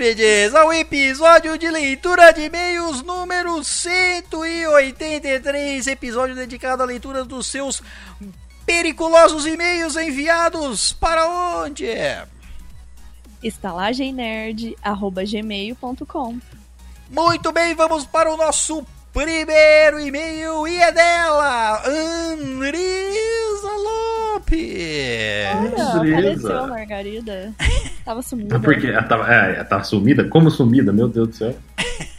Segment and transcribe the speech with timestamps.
[0.00, 7.82] hóspedes, ao episódio de leitura de e-mails número 183, episódio dedicado à leitura dos seus
[8.64, 11.84] periculosos e-mails enviados para onde?
[13.42, 16.40] estalagemnerd@gmail.com.
[17.10, 23.49] Muito bem, vamos para o nosso primeiro e-mail e é dela, Andresa
[24.40, 25.94] Lopes.
[25.94, 27.54] Olha, apareceu a Margarida.
[28.04, 28.56] Tava sumida.
[28.56, 30.24] Ah, Porque ela tava, é, ela tava sumida?
[30.24, 30.92] Como sumida?
[30.92, 31.56] Meu Deus do céu.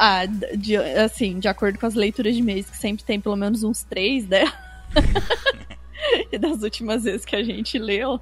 [0.00, 3.64] Ah, de, assim, de acordo com as leituras de mês, que sempre tem pelo menos
[3.64, 4.52] uns três dela.
[6.30, 8.20] e das últimas vezes que a gente leu.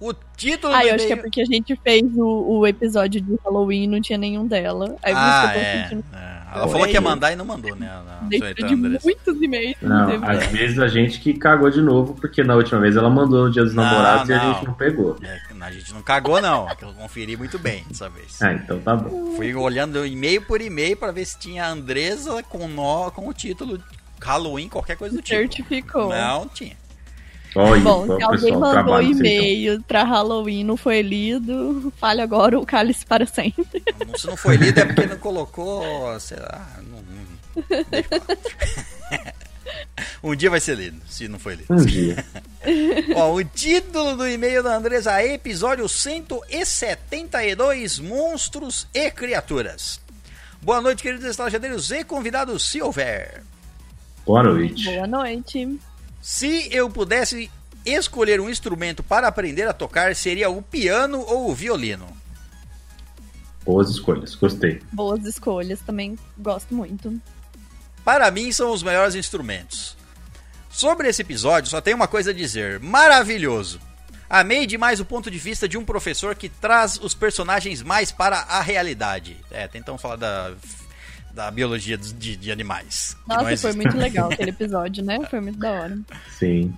[0.00, 3.36] O título Ah, eu acho que é porque a gente fez o, o episódio de
[3.44, 4.96] Halloween e não tinha nenhum dela.
[5.02, 5.82] Aí Ah, é.
[5.82, 6.40] sentindo é.
[6.52, 7.88] Ela falou que ia mandar e não mandou, né?
[8.28, 9.76] senhorita de muitos e-mails.
[9.80, 13.44] Não, às vezes a gente que cagou de novo, porque na última vez ela mandou
[13.44, 14.54] no dia dos Não, namorados e a não.
[14.54, 15.16] gente não pegou.
[15.22, 16.68] É, a gente não cagou, não.
[16.68, 18.40] é que Eu conferi muito bem dessa vez.
[18.42, 19.34] Ah, então tá bom.
[19.36, 23.32] Fui olhando e-mail por e-mail pra ver se tinha a Andresa com, nó, com o
[23.32, 23.80] título
[24.20, 25.38] Halloween, qualquer coisa do tipo.
[25.38, 26.08] Certificou.
[26.08, 26.79] Não tinha.
[27.56, 29.18] Olha, Bom, se alguém mandou então.
[29.18, 33.82] e-mail pra Halloween e não foi lido, fale agora o cálice para sempre.
[34.06, 36.68] Não- Se não foi lido é porque não colocou, sei lá.
[36.88, 37.00] Não,
[40.22, 41.72] um dia vai ser lido, se não foi lido.
[41.72, 42.24] Um dia.
[43.16, 50.00] Ó, o título do e-mail da Andresa é episódio 172, Monstros e Criaturas.
[50.62, 53.42] Boa noite, queridos estalajadeiros e convidados, se houver.
[54.26, 54.84] Boa noite.
[54.84, 55.78] Boa noite.
[56.20, 57.50] Se eu pudesse
[57.84, 62.06] escolher um instrumento para aprender a tocar, seria o piano ou o violino?
[63.64, 64.82] Boas escolhas, gostei.
[64.92, 67.20] Boas escolhas, também gosto muito.
[68.04, 69.96] Para mim, são os melhores instrumentos.
[70.70, 73.80] Sobre esse episódio, só tenho uma coisa a dizer: maravilhoso!
[74.28, 78.38] Amei demais o ponto de vista de um professor que traz os personagens mais para
[78.38, 79.36] a realidade.
[79.50, 80.54] É, tentamos falar da,
[81.34, 83.16] da biologia de, de animais.
[83.22, 85.18] que não Nossa, foi muito legal aquele episódio, né?
[85.28, 85.98] Foi muito da hora.
[86.30, 86.74] Sim.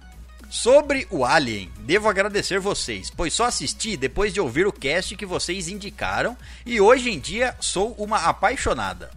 [0.50, 5.24] Sobre o Alien, devo agradecer vocês, pois só assisti depois de ouvir o cast que
[5.24, 6.36] vocês indicaram
[6.66, 9.10] e hoje em dia sou uma apaixonada.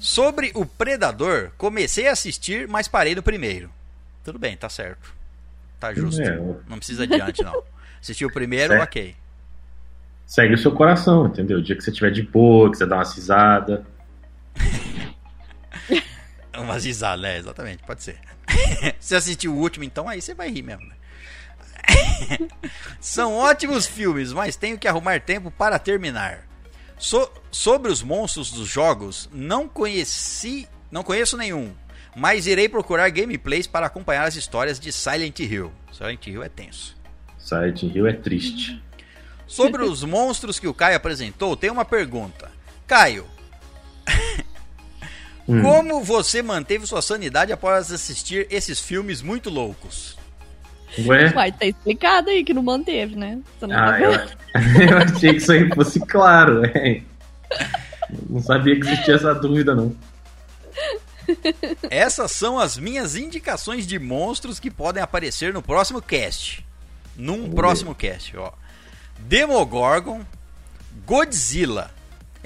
[0.00, 3.70] Sobre o Predador, comecei a assistir, mas parei no primeiro.
[4.24, 5.14] Tudo bem, tá certo.
[5.78, 6.20] Tá justo.
[6.20, 6.36] É,
[6.68, 7.62] Não precisa adiante, não.
[8.00, 8.82] Assisti o primeiro, Certo.
[8.84, 9.16] ok.
[10.26, 11.58] Segue o seu coração, entendeu?
[11.58, 13.86] O dia que você tiver de boa, que você dá uma cisada.
[16.56, 17.38] Umas risadas, né?
[17.38, 18.18] Exatamente, pode ser.
[18.98, 20.94] Se assistir o último, então, aí você vai rir mesmo, né?
[23.00, 26.46] São ótimos filmes, mas tenho que arrumar tempo para terminar.
[26.98, 31.74] So- sobre os monstros dos jogos, não conheci, não conheço nenhum,
[32.16, 35.70] mas irei procurar gameplays para acompanhar as histórias de Silent Hill.
[35.92, 36.96] Silent Hill é tenso.
[37.38, 38.82] Silent Hill é triste.
[39.46, 42.50] Sobre os monstros que o Caio apresentou, tem uma pergunta.
[42.86, 43.26] Caio,
[45.48, 45.62] Hum.
[45.62, 50.16] como você manteve sua sanidade após assistir esses filmes muito loucos?
[51.06, 51.32] Ué?
[51.34, 53.38] Uai, tá explicado aí que não manteve, né?
[53.58, 54.30] Você não Ah, tá eu, vendo?
[54.90, 57.02] eu achei que isso aí fosse claro, é.
[58.28, 59.94] Não sabia que existia essa dúvida, não.
[61.90, 66.64] Essas são as minhas indicações de monstros que podem aparecer no próximo cast.
[67.16, 68.52] Num Vamos próximo cast, ó.
[69.18, 70.20] Demogorgon,
[71.06, 71.90] Godzilla.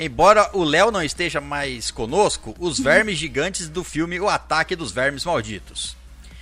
[0.02, 4.90] Embora o Léo não esteja mais conosco, os vermes gigantes do filme O Ataque dos
[4.92, 5.96] Vermes Malditos.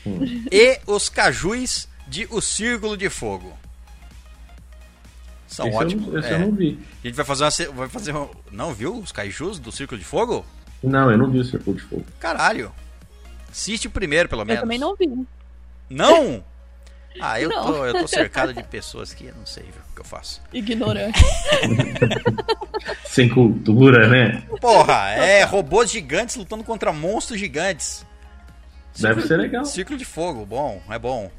[0.06, 0.44] Hum.
[0.50, 3.58] E os cajus de O Círculo de Fogo.
[5.46, 6.06] São esse ótimos.
[6.06, 6.34] Eu, não- esse é.
[6.34, 6.78] eu não vi.
[7.02, 7.76] A gente vai fazer uma.
[7.76, 10.44] Vai fazer um- Não viu os cajus do Círculo de Fogo?
[10.82, 12.04] Não, eu não vi o Círculo de Fogo.
[12.20, 12.70] Caralho.
[13.50, 14.60] Assiste o primeiro, pelo Eu menos.
[14.60, 15.08] também não vi.
[15.90, 16.44] Não?
[17.20, 17.64] Ah, eu Não.
[17.66, 20.40] tô, eu tô cercado de pessoas que eu não sei o que eu faço.
[20.52, 21.18] Ignorante.
[23.06, 24.42] Sem cultura, né?
[24.60, 28.04] Porra, é robôs gigantes lutando contra monstros gigantes.
[28.98, 29.64] Deve ser legal.
[29.64, 31.30] Círculo de fogo, bom, é bom.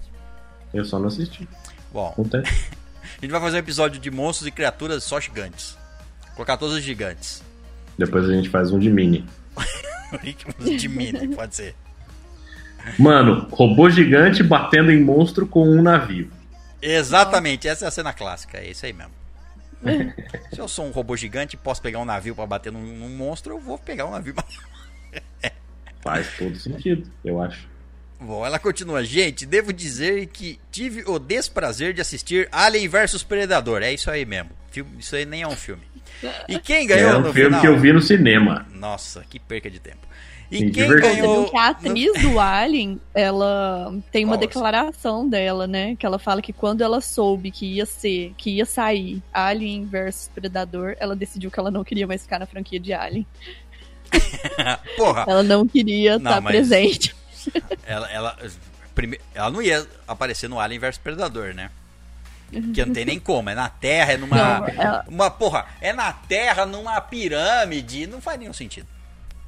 [0.73, 1.47] Eu só não assisti.
[1.91, 2.51] Bom, Acontece.
[3.17, 5.77] a gente vai fazer um episódio de monstros e criaturas só gigantes.
[6.35, 7.43] Colocar todos os gigantes.
[7.97, 9.25] Depois a gente faz um de mini.
[10.77, 11.75] de mini, pode ser.
[12.97, 16.31] Mano, robô gigante batendo em monstro com um navio.
[16.81, 19.11] Exatamente, essa é a cena clássica, é isso aí mesmo.
[20.53, 23.09] Se eu sou um robô gigante e posso pegar um navio pra bater num, num
[23.09, 24.33] monstro, eu vou pegar um navio.
[26.01, 27.67] Faz todo sentido, eu acho.
[28.21, 29.03] Bom, ela continua.
[29.03, 33.81] Gente, devo dizer que tive o desprazer de assistir Alien vs Predador.
[33.81, 34.49] É isso aí mesmo.
[34.71, 35.81] Filme- Isso aí nem é um filme.
[36.47, 37.61] E quem ganhou é um no filme final?
[37.61, 38.65] que eu vi no cinema.
[38.73, 40.05] Nossa, que perca de tempo.
[40.51, 41.01] E quem divertido.
[41.01, 41.41] Você ganhou.
[41.43, 44.47] viu que a atriz do Alien, ela tem uma Qual?
[44.47, 45.95] declaração dela, né?
[45.95, 50.27] Que ela fala que quando ela soube que ia ser, que ia sair Alien versus
[50.33, 53.27] Predador, ela decidiu que ela não queria mais ficar na franquia de Alien.
[54.97, 57.15] Porra, Ela não queria Não, estar mas- presente.
[57.85, 58.37] ela, ela,
[58.95, 61.69] prime- ela não ia aparecer no Alien vs Predador, né?
[62.73, 63.47] Que não tem nem como.
[63.51, 64.35] É na Terra, é numa.
[64.35, 68.07] Não, ela, Uma, porra, é na Terra, numa pirâmide.
[68.07, 68.87] Não faz nenhum sentido.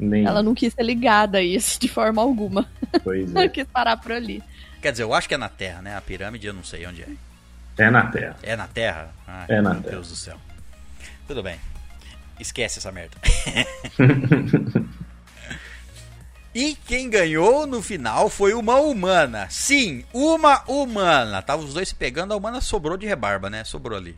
[0.01, 0.25] Nem.
[0.25, 2.67] ela não quis ser ligada a isso de forma alguma.
[3.03, 3.49] Pois Ela é.
[3.49, 4.43] quis parar por ali.
[4.81, 5.95] Quer dizer, eu acho que é na Terra, né?
[5.95, 7.07] A pirâmide eu não sei onde é.
[7.77, 8.35] É na Terra.
[8.41, 9.11] É na Terra?
[9.27, 9.95] Ai, É na meu Terra.
[9.95, 10.37] Deus do céu.
[11.27, 11.57] Tudo bem.
[12.39, 13.15] Esquece essa merda.
[16.53, 19.47] e quem ganhou no final foi uma humana.
[19.51, 21.41] Sim, uma humana.
[21.43, 23.63] Tava os dois se pegando, a humana sobrou de rebarba, né?
[23.63, 24.17] Sobrou ali.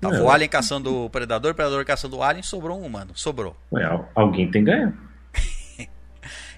[0.00, 0.20] Tava É.
[0.20, 3.10] o alien caçando o predador, o predador caçando o alien, sobrou um humano.
[3.14, 3.56] Sobrou.
[3.72, 4.92] Ué, al- alguém tem que ganhar.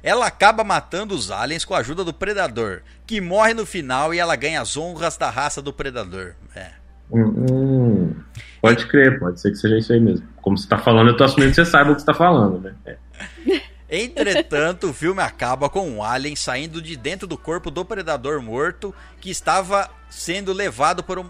[0.03, 4.19] Ela acaba matando os aliens com a ajuda do predador, que morre no final e
[4.19, 6.35] ela ganha as honras da raça do predador.
[6.55, 6.71] É.
[7.13, 8.15] Hum, hum.
[8.63, 10.27] Pode crer, pode ser que seja isso aí mesmo.
[10.41, 12.61] Como você tá falando, eu tô assumindo que você saiba o que você tá falando,
[12.61, 12.75] né?
[12.87, 13.61] É.
[14.05, 18.95] Entretanto, o filme acaba com um alien saindo de dentro do corpo do predador morto
[19.21, 21.29] que estava sendo levado por, um-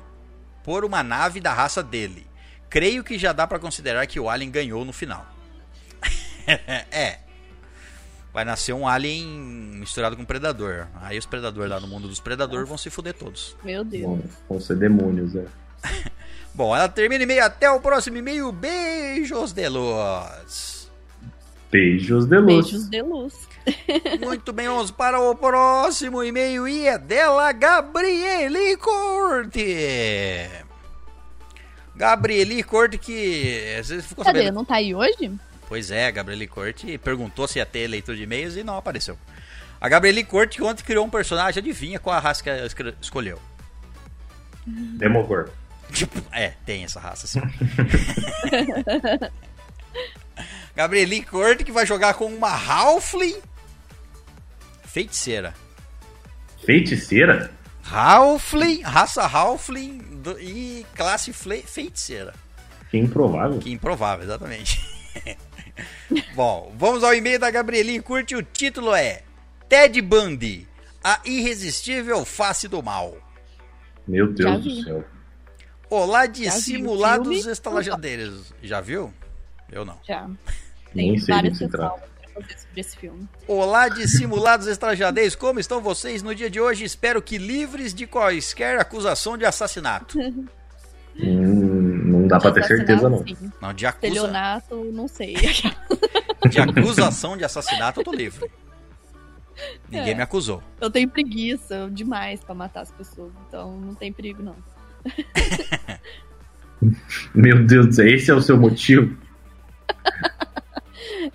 [0.65, 2.27] por uma nave da raça dele.
[2.69, 5.27] Creio que já dá pra considerar que o alien ganhou no final.
[6.91, 7.19] é.
[8.33, 10.87] Vai nascer um alien misturado com um predador.
[11.01, 13.57] Aí os predadores lá no mundo dos predadores vão se fuder todos.
[13.65, 14.05] Meu Deus.
[14.05, 15.47] Vão, vão ser demônios, é.
[16.55, 17.45] Bom, ela termina e-mail.
[17.45, 18.53] Até o próximo e-mail.
[18.53, 20.91] Beijos de luz.
[21.71, 22.47] Beijos de luz.
[22.47, 23.50] Beijos de luz.
[24.25, 30.49] Muito bem, vamos para o próximo e-mail e é dela, Gabriele Corte.
[31.95, 33.77] Gabriele Corte que...
[33.83, 34.39] Você ficou Cadê?
[34.39, 34.55] sabendo?
[34.55, 35.31] Não tá aí hoje?
[35.69, 39.19] Pois é, a Gabriele Corte perguntou se ia ter leitura de e-mails e não apareceu.
[39.81, 42.69] A Gabriele Corte ontem criou um personagem, adivinha qual a raça que ela
[43.01, 43.41] escolheu?
[44.67, 45.53] Demogorgon.
[45.93, 47.41] Tipo, é, tem essa raça sim.
[50.75, 53.41] Gabrieli Corte que vai jogar com uma Halfling
[54.93, 55.55] feiticeira.
[56.65, 57.51] Feiticeira?
[57.85, 62.35] Halfling, raça Halfling do- e classe fle- feiticeira.
[62.91, 63.59] Que improvável.
[63.59, 64.81] Que improvável, exatamente.
[66.35, 68.35] Bom, vamos ao e-mail da Gabrielinha Curte.
[68.37, 69.23] O título é
[69.69, 70.67] Ted Bundy,
[71.03, 73.17] a irresistível face do mal.
[74.07, 75.05] Meu Deus do céu.
[75.89, 77.53] Olá, de Já vi o simulados filme.
[77.53, 78.53] estalajadeiros.
[78.63, 79.13] Já viu?
[79.71, 79.99] Eu não.
[80.07, 80.29] Já.
[80.95, 82.10] Nem Tem sei do que se trata.
[82.43, 83.29] Fazer sobre esse filme.
[83.47, 86.85] Olá, de simulados estrajadeiros, como estão vocês no dia de hoje?
[86.85, 90.19] Espero que livres de quaisquer acusação de assassinato.
[91.19, 93.27] Hum, não dá pra ter certeza, não.
[93.27, 93.53] Sim.
[93.61, 94.07] Não, de, acusa...
[94.07, 95.35] Estelionato, não sei.
[96.49, 98.51] de acusação de assassinato eu tô livre.
[99.91, 100.15] Ninguém É.
[100.15, 100.63] me acusou.
[100.81, 104.57] Eu tenho preguiça demais pra matar as pessoas, então não tem perigo, não.
[107.35, 109.15] Meu Deus do céu, esse é o seu motivo?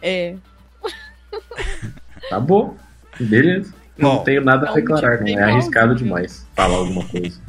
[0.02, 0.36] É.
[2.30, 2.76] Tá bom.
[3.20, 3.74] Beleza.
[3.98, 7.08] Não Bom, tenho nada é a um declarar, não é bem arriscado demais falar alguma
[7.08, 7.40] coisa.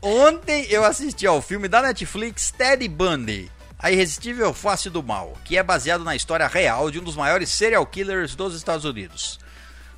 [0.00, 5.56] Ontem eu assisti ao filme da Netflix Ted Bundy, A Irresistível Face do Mal, que
[5.56, 9.38] é baseado na história real de um dos maiores serial killers dos Estados Unidos.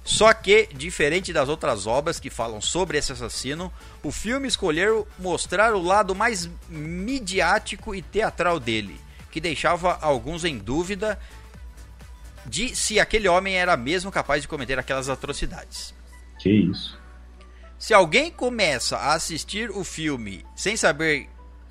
[0.02, 3.72] Só que, diferente das outras obras que falam sobre esse assassino,
[4.02, 10.58] o filme escolheu mostrar o lado mais midiático e teatral dele, que deixava alguns em
[10.58, 11.18] dúvida
[12.46, 15.94] de se aquele homem era mesmo capaz de cometer aquelas atrocidades.
[16.38, 16.98] Que isso.
[17.78, 21.28] Se alguém começa a assistir o filme sem saber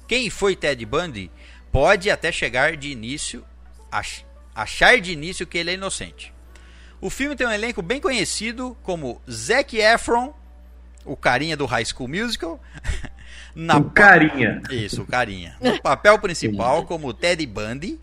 [0.07, 1.31] quem foi Ted Bundy,
[1.71, 3.43] pode até chegar de início,
[3.91, 6.33] ach- achar de início que ele é inocente.
[7.01, 10.33] O filme tem um elenco bem conhecido como Zac Efron,
[11.05, 12.61] o carinha do High School Musical,
[13.55, 14.61] na O carinha.
[14.69, 15.55] isso, o carinha.
[15.59, 17.99] No papel principal, como Teddy Bundy.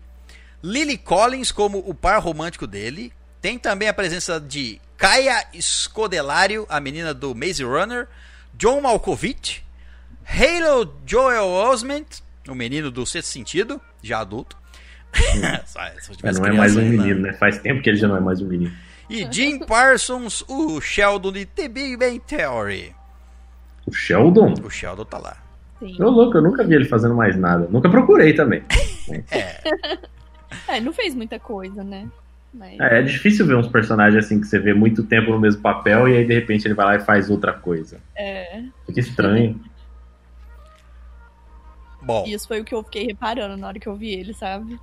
[0.63, 3.11] Lily Collins como o par romântico dele.
[3.41, 8.07] Tem também a presença de Kaya Scodelario, a menina do Maze Runner.
[8.53, 9.63] John Malkovich.
[10.23, 12.05] Halo Joel Osment,
[12.47, 14.55] o menino do sexto sentido, já adulto.
[15.11, 17.33] Tivesse não é mais um menino, né?
[17.33, 18.71] Faz tempo que ele já não é mais um menino.
[19.09, 22.95] E Jim Parsons, o Sheldon de The Big Bang Theory.
[23.85, 24.53] O Sheldon?
[24.63, 25.37] O Sheldon tá lá.
[25.79, 26.01] Sim.
[26.01, 27.67] Ô, louco, eu nunca vi ele fazendo mais nada.
[27.69, 28.63] Nunca procurei também.
[29.29, 29.59] É,
[30.67, 32.07] É, não fez muita coisa, né?
[32.53, 32.79] Mas...
[32.79, 36.07] É, é difícil ver uns personagens assim que você vê muito tempo no mesmo papel
[36.07, 37.99] e aí de repente ele vai lá e faz outra coisa.
[38.15, 39.59] É, Fica estranho.
[42.01, 42.25] bom.
[42.25, 44.79] isso foi o que eu fiquei reparando na hora que eu vi ele, sabe?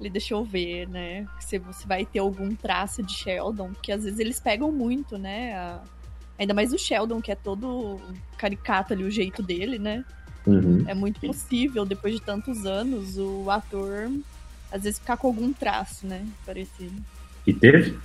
[0.00, 1.26] Ele deixou ver, né?
[1.40, 5.54] Se você vai ter algum traço de Sheldon, que às vezes eles pegam muito, né?
[5.54, 5.80] A...
[6.38, 8.00] Ainda mais o Sheldon, que é todo
[8.38, 10.02] caricato ali, o jeito dele, né?
[10.46, 10.84] Uhum.
[10.86, 14.10] É muito possível, depois de tantos anos, o ator
[14.70, 16.24] às vezes ficar com algum traço, né?
[16.46, 16.94] Parecido.
[17.46, 17.98] E teve?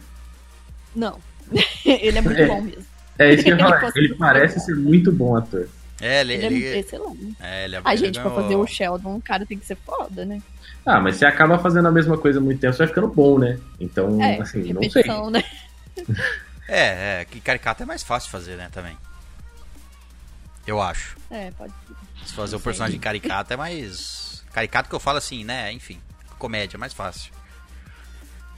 [0.96, 1.20] Não.
[1.86, 2.48] ele é muito É.
[2.48, 2.86] bom mesmo.
[3.20, 3.82] É isso que eu ia Ele falar.
[3.82, 5.68] conseguiu Ele parece ser muito bom ator.
[6.02, 7.36] É, ele, Ele, ele, é excelente.
[7.40, 9.78] é, ele, A ele gente, pra ganhou- fazer o Sheldon, o cara tem que ser
[9.78, 10.42] foda, né?
[10.86, 13.40] Ah, mas você acaba fazendo a mesma coisa há muito tempo, você vai ficando bom,
[13.40, 13.58] né?
[13.80, 15.04] Então, É, assim, não sei.
[15.32, 15.44] né?
[16.68, 18.98] É, é, que caricato é mais fácil de fazer, né, também.
[20.66, 21.16] Eu acho.
[21.30, 21.94] É, pode ser.
[22.28, 24.44] Se fazer o Não personagem caricato é mais.
[24.52, 25.72] Caricato que eu falo assim, né?
[25.72, 26.00] Enfim,
[26.36, 27.32] comédia, mais fácil.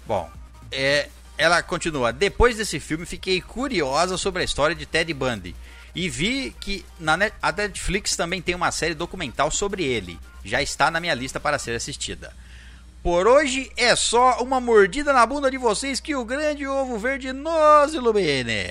[0.05, 0.29] Bom,
[0.71, 2.11] é, ela continua.
[2.13, 5.55] Depois desse filme, fiquei curiosa sobre a história de Ted Bundy.
[5.95, 10.19] E vi que na Net- a Netflix também tem uma série documental sobre ele.
[10.43, 12.33] Já está na minha lista para ser assistida.
[13.01, 17.31] Por hoje é só uma mordida na bunda de vocês que o grande ovo verde
[17.33, 18.69] nos ilumine.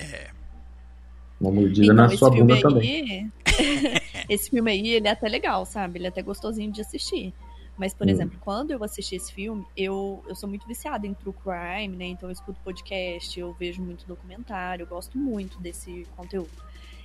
[1.39, 3.31] Uma mordida na esse sua bunda também.
[3.45, 5.99] aí, esse filme aí, ele é até legal, sabe?
[5.99, 7.33] Ele é até gostosinho de assistir.
[7.77, 8.09] Mas, por Hum.
[8.09, 12.05] exemplo, quando eu assisti esse filme, eu, eu sou muito viciada em true crime, né?
[12.05, 16.49] Então eu escuto podcast, eu vejo muito documentário, eu gosto muito desse conteúdo.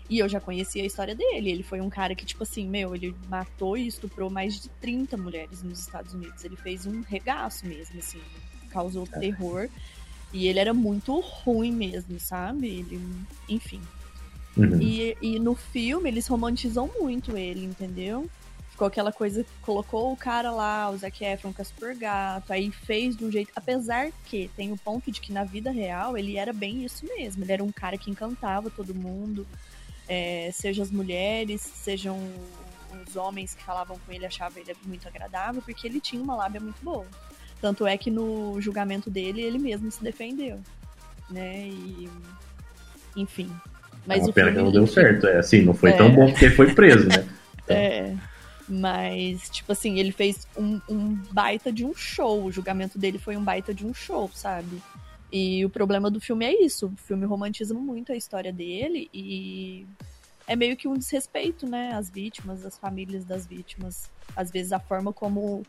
[0.08, 1.50] E eu já conhecia a história dele.
[1.50, 5.16] Ele foi um cara que, tipo assim, meu, ele matou e estuprou mais de 30
[5.16, 6.44] mulheres nos Estados Unidos.
[6.44, 8.20] Ele fez um regaço mesmo, assim,
[8.70, 9.68] causou terror.
[10.32, 12.66] E ele era muito ruim mesmo, sabe?
[12.66, 13.00] Ele,
[13.48, 13.80] enfim.
[14.56, 14.80] Uhum.
[14.82, 18.28] E, e no filme eles romantizam muito ele, entendeu?
[18.72, 23.14] Ficou aquela coisa, colocou o cara lá, o Zac Efron a super gato, aí fez
[23.14, 23.52] de um jeito.
[23.54, 27.44] Apesar que tem o ponto de que na vida real ele era bem isso mesmo.
[27.44, 29.46] Ele era um cara que encantava todo mundo,
[30.08, 32.18] é, seja as mulheres, sejam
[33.06, 36.60] os homens que falavam com ele, achavam ele muito agradável, porque ele tinha uma lábia
[36.60, 37.06] muito boa.
[37.60, 40.58] Tanto é que no julgamento dele ele mesmo se defendeu,
[41.30, 41.68] né?
[41.68, 42.08] E.
[43.14, 43.54] Enfim.
[44.06, 45.26] Mas é uma o pena que não deu certo.
[45.26, 45.96] É assim, não foi É.
[45.96, 47.28] tão bom porque foi preso, né?
[47.68, 48.16] É.
[48.74, 52.44] Mas, tipo assim, ele fez um, um baita de um show.
[52.44, 54.80] O julgamento dele foi um baita de um show, sabe?
[55.30, 56.86] E o problema do filme é isso.
[56.86, 59.86] O filme romantiza muito a história dele e
[60.46, 61.92] é meio que um desrespeito, né?
[61.94, 64.10] Às vítimas, às famílias das vítimas.
[64.34, 65.62] Às vezes a forma como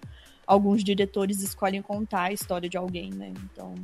[0.48, 3.34] alguns diretores escolhem contar a história de alguém, né?
[3.52, 3.76] Então,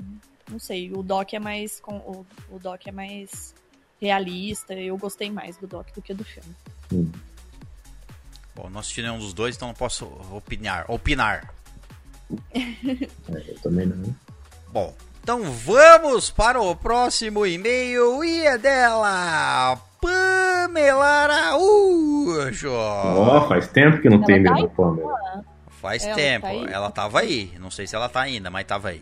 [0.50, 0.92] não sei.
[0.94, 1.80] O Doc é mais.
[1.82, 3.54] com- O, o Doc é mais
[4.02, 4.74] realista.
[4.74, 6.56] Eu gostei mais do Doc do que do filme.
[6.94, 7.12] Hum.
[8.62, 10.84] Bom, não assisti nenhum dos dois, então não posso opinar.
[10.90, 11.54] Opinar.
[12.54, 14.14] É, eu também não.
[14.74, 22.70] Bom, então vamos para o próximo e-mail e é dela, Pamela Araújo.
[22.70, 24.70] Ó, faz tempo que não Ela tem tá mesmo?
[24.72, 25.46] Pamela.
[25.82, 27.54] Faz Ela tempo, tá ela tava aí.
[27.60, 29.02] Não sei se ela tá ainda, mas tava aí.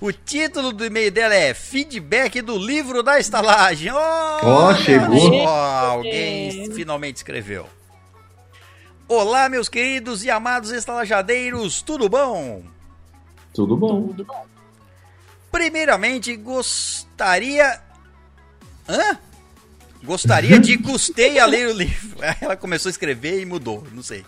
[0.00, 3.90] O título do e-mail dela é Feedback do livro da estalagem.
[3.92, 5.18] Ó, chegou.
[5.18, 7.66] Só, alguém finalmente escreveu.
[9.08, 12.62] Olá, meus queridos e amados estalajadeiros, tudo bom?
[13.52, 14.08] Tudo bom.
[14.08, 14.46] Tudo bom.
[15.50, 17.80] Primeiramente, gostaria.
[18.88, 19.18] Hã?
[20.04, 22.18] Gostaria de custei a ler o livro.
[22.40, 24.24] Ela começou a escrever e mudou, não sei.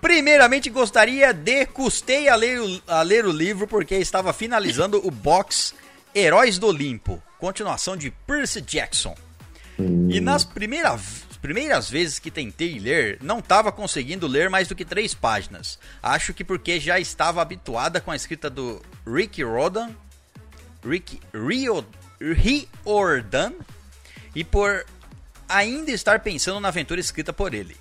[0.00, 5.10] Primeiramente, gostaria de custei a ler, o- a ler o livro porque estava finalizando o
[5.10, 5.74] box
[6.14, 9.14] Heróis do Olimpo, continuação de Percy Jackson.
[9.78, 10.98] Hum, E nas primeira,
[11.42, 15.78] primeiras vezes que tentei ler, não estava conseguindo ler mais do que três páginas.
[16.02, 19.90] Acho que porque já estava habituada com a escrita do Rick Riordan,
[20.84, 21.84] Rick Rio,
[22.20, 23.52] Riordan,
[24.34, 24.84] e por
[25.48, 27.76] ainda estar pensando na aventura escrita por ele.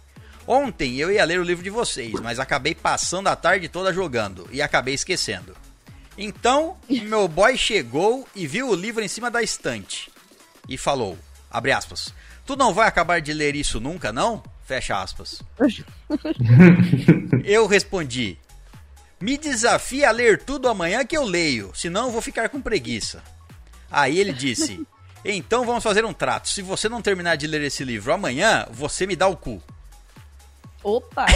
[0.51, 4.49] Ontem eu ia ler o livro de vocês, mas acabei passando a tarde toda jogando
[4.51, 5.55] e acabei esquecendo.
[6.17, 10.11] Então, meu boy chegou e viu o livro em cima da estante
[10.67, 11.19] e falou,
[11.51, 12.11] abre aspas,
[12.47, 14.41] tu não vai acabar de ler isso nunca, não?
[14.65, 15.39] Fecha aspas.
[17.45, 18.35] Eu respondi,
[19.21, 23.21] me desafia a ler tudo amanhã que eu leio, senão eu vou ficar com preguiça.
[23.91, 24.83] Aí ele disse,
[25.23, 29.05] então vamos fazer um trato, se você não terminar de ler esse livro amanhã, você
[29.05, 29.61] me dá o cu.
[30.83, 31.25] Opa!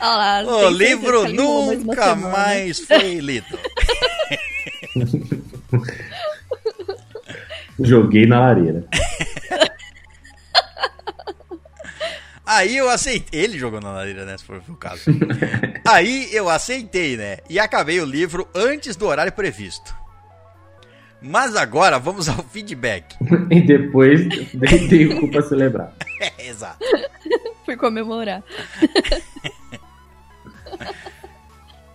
[0.00, 3.58] Olha lá, O livro nunca mais foi lido.
[7.78, 8.84] Joguei na lareira.
[12.44, 13.40] Aí eu aceitei.
[13.40, 14.38] Ele jogou na lareira, né?
[14.38, 15.02] Se for o caso.
[15.84, 17.38] Aí eu aceitei, né?
[17.50, 19.94] E acabei o livro antes do horário previsto.
[21.20, 23.16] Mas agora vamos ao feedback.
[23.50, 24.26] E depois
[24.88, 25.92] dei o cu pra celebrar.
[26.18, 26.78] É, exato.
[27.66, 28.42] Fui comemorar.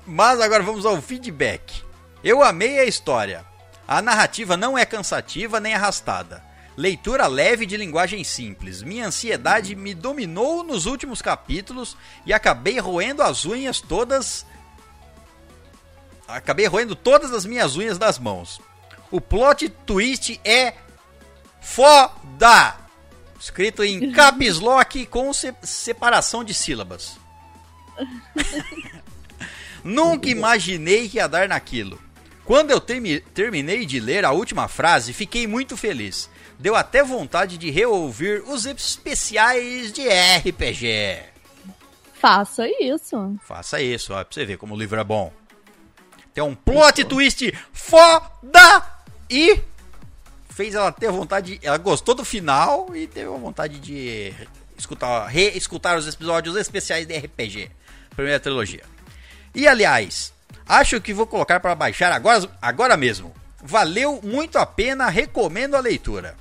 [0.05, 1.81] Mas agora vamos ao feedback.
[2.23, 3.43] Eu amei a história.
[3.87, 6.43] A narrativa não é cansativa nem arrastada.
[6.77, 8.83] Leitura leve de linguagem simples.
[8.83, 14.45] Minha ansiedade me dominou nos últimos capítulos e acabei roendo as unhas todas.
[16.27, 18.61] Acabei roendo todas as minhas unhas das mãos.
[19.11, 20.73] O plot twist é
[21.59, 22.77] foda!
[23.39, 27.19] Escrito em caps lock com se separação de sílabas.
[29.83, 31.99] Nunca imaginei que ia dar naquilo.
[32.45, 36.29] Quando eu termi terminei de ler a última frase, fiquei muito feliz.
[36.57, 41.23] Deu até vontade de reouvir os especiais de RPG.
[42.13, 43.35] Faça isso.
[43.43, 45.33] Faça isso, ó, pra você ver como o livro é bom.
[46.33, 49.00] Tem um plot twist foda
[49.31, 49.61] e
[50.49, 51.57] fez ela ter vontade.
[51.63, 54.33] Ela gostou do final e teve a vontade de
[54.77, 57.71] escutar, reescutar os episódios especiais de RPG.
[58.13, 58.83] Primeira trilogia.
[59.55, 60.33] E aliás,
[60.67, 63.33] acho que vou colocar para baixar agora, agora mesmo.
[63.63, 66.35] Valeu muito a pena, recomendo a leitura.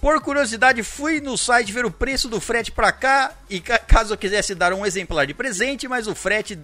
[0.00, 4.18] Por curiosidade, fui no site ver o preço do frete para cá e caso eu
[4.18, 6.58] quisesse dar um exemplar de presente, mas o frete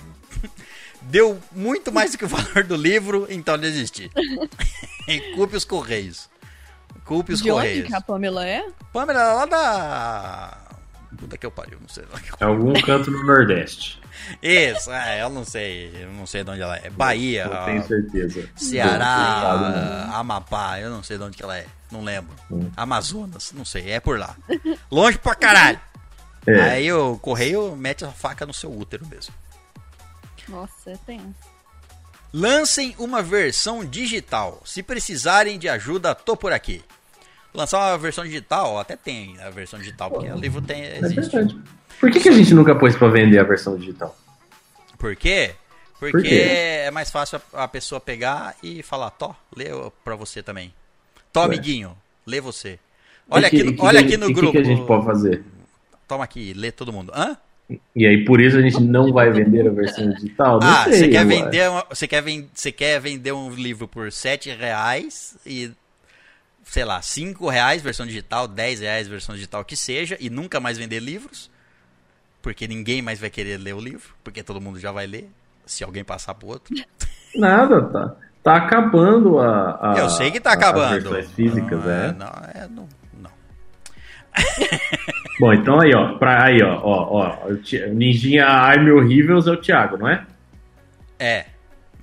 [1.11, 4.11] deu muito mais do que o valor do livro, então desisti.
[5.35, 6.29] Culpe os Correios.
[7.05, 7.81] Culpe os de Correios.
[7.81, 8.67] Onde que a Pamela é?
[8.93, 10.59] Pamela é lá da.
[11.17, 12.05] Puta que eu pariu, não sei.
[12.41, 14.01] É algum canto no Nordeste.
[14.43, 16.91] Isso, é, eu não sei, eu não sei de onde ela é.
[16.91, 18.49] Bahia, Eu tenho certeza.
[18.57, 22.35] Ceará, Amapá, eu não sei de onde que ela é, não lembro.
[22.51, 22.71] Hum.
[22.77, 24.37] Amazonas, não sei, é por lá.
[24.91, 25.81] Longe pra caralho.
[26.47, 29.35] É, Aí o correio mete a faca no seu útero mesmo.
[30.49, 31.35] Nossa, é tenso.
[32.33, 34.61] Lancem uma versão digital.
[34.65, 36.83] Se precisarem de ajuda, tô por aqui.
[37.55, 41.31] Lançar uma versão digital, até tem a versão digital, porque o livro tem, é existe.
[41.37, 41.59] verdade.
[41.99, 44.15] Por que, que a gente nunca pôs pra vender a versão digital?
[44.99, 45.55] Por quê?
[45.99, 46.35] Porque Por quê?
[46.85, 49.67] é mais fácil a pessoa pegar e falar, Tó, lê
[50.05, 50.75] pra você também.
[51.33, 51.47] Tó, Ué.
[51.47, 52.79] amiguinho, lê você.
[53.31, 54.51] Olha que- aqui, no- que olha que- aqui no e grupo.
[54.51, 55.43] O que, que a gente pode fazer?
[56.07, 57.11] Toma aqui, lê todo mundo.
[57.17, 57.37] Hã?
[57.97, 60.61] E aí, por isso a gente não vai vender a versão digital?
[60.61, 64.13] Não ah, você quer, vender uma- você, quer ven- você quer vender um livro por
[64.13, 65.73] 7 reais e,
[66.65, 70.79] sei lá, 5 reais versão digital, 10 reais versão digital que seja, e nunca mais
[70.79, 71.51] vender livros,
[72.41, 75.29] porque ninguém mais vai querer ler o livro, porque todo mundo já vai ler,
[75.67, 76.73] se alguém passar pro outro.
[77.35, 78.17] Nada, tá.
[78.45, 79.95] Tá acabando a.
[79.95, 80.95] a Eu sei que tá acabando.
[80.95, 82.13] As versões físicas, não, é.
[82.13, 82.89] Não, é, não,
[83.21, 83.31] não.
[85.39, 86.17] Bom, então aí, ó.
[86.19, 87.37] Pra, aí, ó, ó, ó.
[87.93, 90.25] Ninjinha Army Horríveis é o Thiago, não é?
[91.19, 91.47] É.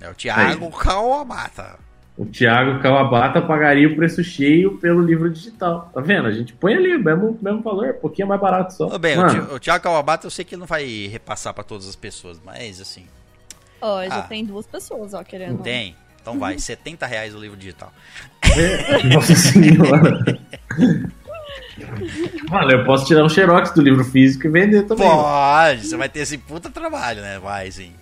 [0.00, 1.78] É o Thiago Kawabata.
[2.16, 5.90] O Thiago Kawabata pagaria o preço cheio pelo livro digital.
[5.92, 6.28] Tá vendo?
[6.28, 8.86] A gente põe ali o mesmo, mesmo valor, um pouquinho mais barato só.
[8.86, 11.64] Tudo bem, o Mano, o Thiago Kawabata eu sei que ele não vai repassar pra
[11.64, 13.06] todas as pessoas, mas assim,
[13.80, 14.22] Ó, já Ah.
[14.22, 15.60] tem duas pessoas, ó, querendo.
[15.62, 15.96] tem.
[16.22, 17.92] Então vai, 70 reais o livro digital.
[19.12, 20.38] Nossa senhora.
[22.48, 25.08] Mano, eu posso tirar um xerox do livro físico e vender também.
[25.08, 27.38] Pode, você vai ter esse puta trabalho, né?
[27.38, 27.92] Vai sim.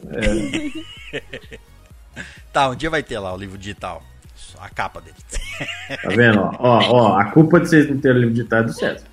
[1.13, 1.59] É,
[2.53, 4.03] Tá, um dia vai ter lá o livro digital.
[4.61, 5.17] A capa dele.
[6.03, 6.39] tá vendo?
[6.41, 9.07] Ó, ó, ó, a culpa de vocês não terem livro digital é do César.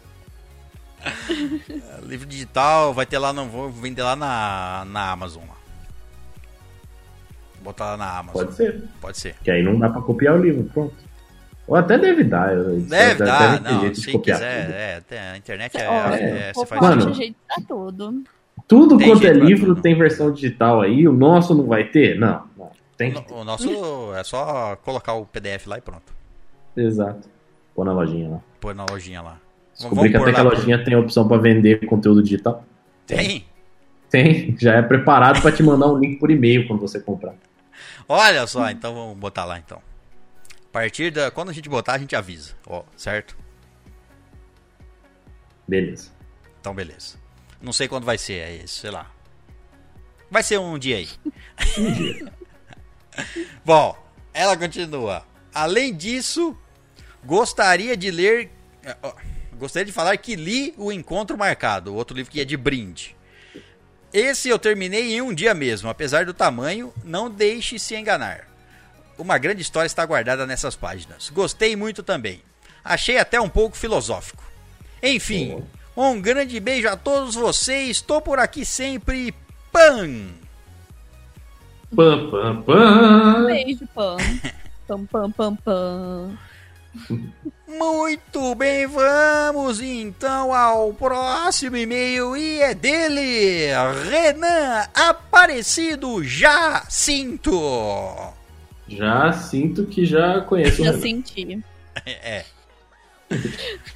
[2.03, 5.43] livro digital vai ter lá, não vou vender lá na, na Amazon.
[5.47, 5.55] Lá.
[7.61, 8.43] Botar lá na Amazon.
[8.43, 8.83] Pode ser.
[9.01, 9.35] Pode ser.
[9.43, 10.93] Que aí não dá pra copiar o livro, pronto.
[11.69, 12.55] Ou até deve dar.
[12.55, 14.73] Deve dar, ter não, jeito se quiser, tudo.
[14.75, 18.23] é, tem- a internet é, Ó, é, você o faz Mano, Forte ajeita tudo.
[18.67, 21.83] Tudo Tem quanto é jeito pra livro tem versão digital aí, o nosso não vai
[21.83, 22.19] ter?
[22.19, 22.71] Não, não.
[22.97, 23.69] Tem que O nosso
[24.15, 26.11] é só colocar o PDF lá e pronto.
[26.75, 27.29] Exato.
[27.75, 28.39] Pôr na lojinha lá.
[28.59, 29.37] Pôr na lojinha lá.
[29.73, 32.63] Descobri que até que a lojinha tem a opção pra vender conteúdo digital.
[33.05, 33.45] Tem?
[34.09, 37.35] Tem, já é preparado pra te mandar um link por e-mail quando você comprar.
[38.07, 39.79] Olha só, então vamos botar lá então.
[40.69, 41.31] A partir da.
[41.31, 42.53] Quando a gente botar, a gente avisa.
[42.67, 43.35] Ó, certo?
[45.67, 46.11] Beleza.
[46.59, 47.17] Então beleza.
[47.61, 49.11] Não sei quando vai ser, é isso, sei lá.
[50.31, 51.09] Vai ser um dia aí.
[51.77, 52.33] Um dia.
[53.65, 53.97] Bom,
[54.33, 55.25] ela continua.
[55.53, 56.57] Além disso,
[57.25, 58.51] gostaria de ler.
[59.01, 59.13] ó,
[59.59, 63.13] Gostaria de falar que li o Encontro Marcado, outro livro que é de brinde.
[64.13, 68.48] Esse eu terminei em um dia mesmo, apesar do tamanho, não deixe se enganar.
[69.19, 71.29] Uma grande história está guardada nessas páginas.
[71.29, 72.41] Gostei muito também.
[72.83, 74.41] Achei até um pouco filosófico.
[75.03, 75.61] Enfim,
[75.95, 77.97] um grande beijo a todos vocês.
[77.97, 79.33] Estou por aqui sempre.
[79.71, 80.29] Pan!
[81.93, 83.45] Pam, pam, pam.
[83.45, 84.17] Beijo, pam.
[84.87, 86.37] Pam, pam, pam, pam.
[87.67, 93.67] Muito bem, vamos então ao próximo e-mail e é dele,
[94.09, 97.53] Renan Aparecido Jacinto.
[98.89, 101.63] Já sinto que já conheço o Já senti.
[102.05, 102.43] É.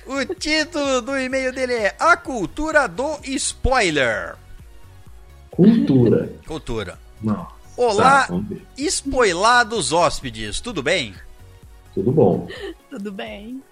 [0.06, 4.36] O título do e-mail dele é A Cultura do Spoiler.
[5.50, 6.32] Cultura.
[6.46, 7.00] Cultura.
[7.22, 7.48] Não.
[7.76, 8.40] Olá, Tá,
[8.78, 11.16] spoilados hóspedes, tudo bem?
[11.94, 12.48] Tudo bom.
[12.90, 13.64] Tudo bem.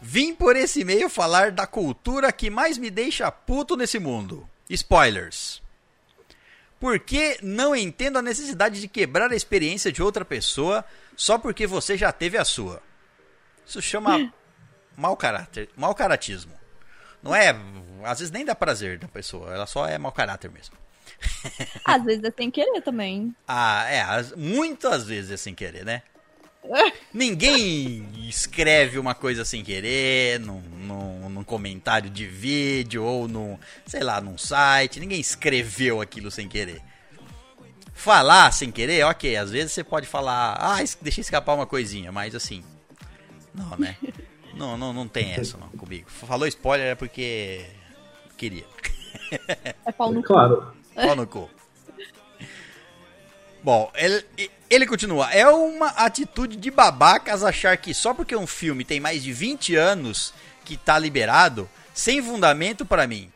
[0.00, 4.46] Vim por esse e-mail falar da cultura que mais me deixa puto nesse mundo.
[4.70, 5.60] Spoilers.
[6.84, 10.84] Porque não entendo a necessidade de quebrar a experiência de outra pessoa
[11.16, 12.82] só porque você já teve a sua.
[13.66, 14.30] Isso chama
[14.94, 16.52] mau caráter, mau caratismo.
[17.22, 17.56] Não é,
[18.04, 20.76] às vezes nem dá prazer da pessoa, ela só é mau caráter mesmo.
[21.86, 23.34] Às vezes é sem querer também.
[23.48, 26.02] Ah, é, as- muitas vezes é sem querer, né?
[27.12, 34.02] Ninguém escreve uma coisa sem querer num, num, num comentário de vídeo ou num, sei
[34.02, 34.98] lá, num site.
[34.98, 36.80] Ninguém escreveu aquilo sem querer.
[37.92, 39.36] Falar sem querer, ok.
[39.36, 42.64] Às vezes você pode falar, ah, deixa escapar uma coisinha, mas assim.
[43.54, 43.96] Não, né?
[44.54, 46.08] Não, não, não tem essa não comigo.
[46.10, 47.66] Falou spoiler é porque
[48.36, 48.64] queria.
[49.84, 50.28] É pau no cu.
[50.28, 50.72] Claro.
[50.94, 51.50] Pau no cu.
[53.62, 54.24] Bom, ele,
[54.74, 55.30] ele continua.
[55.32, 59.76] É uma atitude de babacas achar que só porque um filme tem mais de 20
[59.76, 60.34] anos
[60.64, 63.30] que tá liberado, sem fundamento pra mim.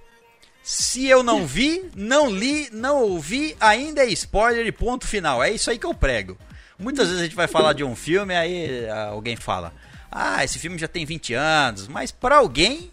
[0.63, 5.43] Se eu não vi, não li, não ouvi, ainda é spoiler e ponto final.
[5.43, 6.37] É isso aí que eu prego.
[6.79, 9.73] Muitas vezes a gente vai falar de um filme, aí ah, alguém fala:
[10.11, 12.91] Ah, esse filme já tem 20 anos, mas pra alguém,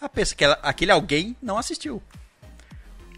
[0.00, 2.02] a pessoa, aquele alguém não assistiu.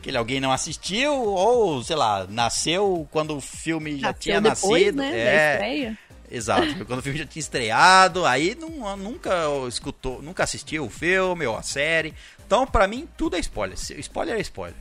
[0.03, 4.83] Aquele alguém não assistiu, ou, sei lá, nasceu quando o filme já Nasceu tinha depois,
[4.87, 4.97] nascido.
[4.97, 5.11] né?
[5.13, 5.99] Da é, estreia.
[6.29, 6.85] exato.
[6.87, 9.31] Quando o filme já tinha estreado, aí não, nunca
[9.69, 12.13] escutou, nunca assistiu o filme ou a série.
[12.45, 13.79] Então, pra mim, tudo é spoiler.
[13.79, 14.75] Spoiler é spoiler.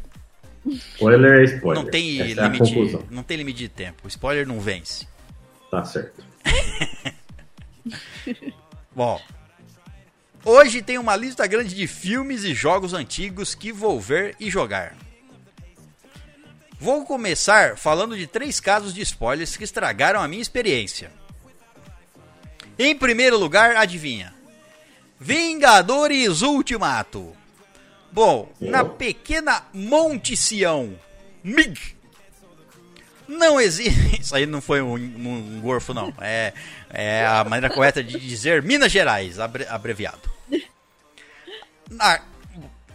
[0.67, 1.83] Spoiler é spoiler.
[1.83, 3.03] Não tem Essa é limite, conclusão.
[3.11, 4.01] não tem limite de tempo.
[4.05, 5.07] O spoiler não vence.
[5.69, 6.25] Tá certo.
[8.95, 9.21] Bom,
[10.43, 14.95] hoje tem uma lista grande de filmes e jogos antigos que vou ver e jogar.
[16.81, 21.11] Vou começar falando de três casos de spoilers que estragaram a minha experiência.
[22.79, 24.33] Em primeiro lugar, adivinha?
[25.19, 27.35] Vingadores Ultimato.
[28.11, 30.97] Bom, na pequena Monte Sião,
[31.43, 31.95] MIG,
[33.27, 34.17] não existe.
[34.19, 36.11] Isso aí não foi um, um, um gorfo, não.
[36.19, 36.51] É,
[36.89, 40.27] é a maneira correta de dizer Minas Gerais, abre- abreviado.
[41.91, 42.21] Na-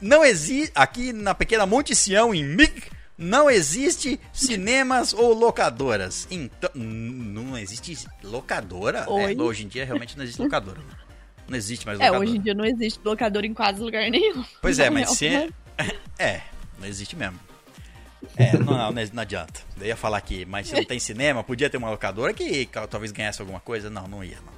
[0.01, 0.73] não existe.
[0.75, 2.83] Aqui na pequena Monte Sião, em MIG,
[3.17, 6.27] não existe cinemas ou locadoras.
[6.31, 6.71] Então.
[6.75, 9.07] Não existe locadora?
[9.09, 10.81] É, hoje em dia realmente não existe locadora.
[11.49, 12.29] Não existe mais É, locadora.
[12.29, 14.45] hoje em dia não existe locador em quase lugar nenhum.
[14.61, 15.29] Pois é, mas se.
[15.31, 15.49] né?
[16.19, 16.41] É,
[16.79, 17.39] não existe mesmo.
[18.37, 19.61] É, não, não, não, adianta.
[19.79, 23.13] Eu ia falar aqui, mas se não tem cinema, podia ter uma locadora que talvez
[23.13, 23.91] ganhasse alguma coisa.
[23.91, 24.57] Não, não ia, não.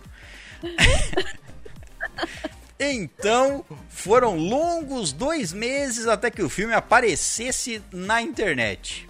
[2.78, 9.08] então, foram longos dois meses até que o filme aparecesse na internet.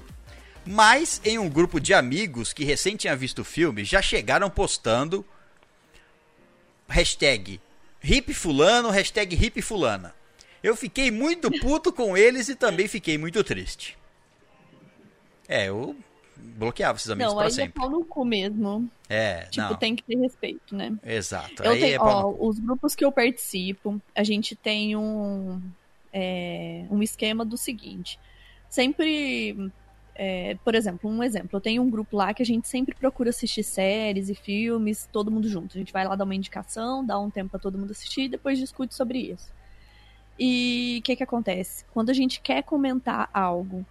[0.64, 5.24] Mas, em um grupo de amigos que recém tinha visto o filme, já chegaram postando
[6.88, 7.60] hashtag
[8.02, 10.14] hip fulano, hashtag hip fulana.
[10.62, 13.96] Eu fiquei muito puto com eles e também fiquei muito triste.
[15.46, 15.96] É, eu
[16.40, 17.72] bloqueava esses amigos Não, para aí é sempre.
[17.80, 18.90] pau no cu mesmo.
[19.08, 20.96] É, Tipo, não, tem que ter respeito, né?
[21.04, 21.62] exato.
[21.62, 25.60] Eu Aí tenho, é ó, os grupos que eu participo, a gente tem um,
[26.12, 28.18] é, um esquema do seguinte.
[28.68, 29.70] Sempre,
[30.14, 33.30] é, por exemplo, um exemplo, eu tenho um grupo lá que a gente sempre procura
[33.30, 35.76] assistir séries e filmes, todo mundo junto.
[35.76, 38.28] A gente vai lá dar uma indicação, dá um tempo pra todo mundo assistir e
[38.28, 39.50] depois discute sobre isso.
[40.38, 41.84] E o que que acontece?
[41.92, 43.84] Quando a gente quer comentar algo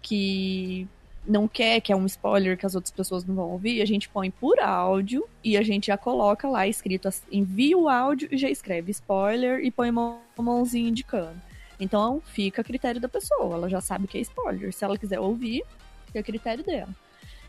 [0.00, 0.88] que
[1.26, 4.08] não quer, que é um spoiler que as outras pessoas não vão ouvir, a gente
[4.08, 8.36] põe por áudio e a gente já coloca lá escrito, assim, envia o áudio e
[8.36, 11.40] já escreve spoiler e põe uma mãozinha indicando.
[11.78, 14.72] Então fica a critério da pessoa, ela já sabe que é spoiler.
[14.72, 15.64] Se ela quiser ouvir,
[16.06, 16.94] fica a critério dela.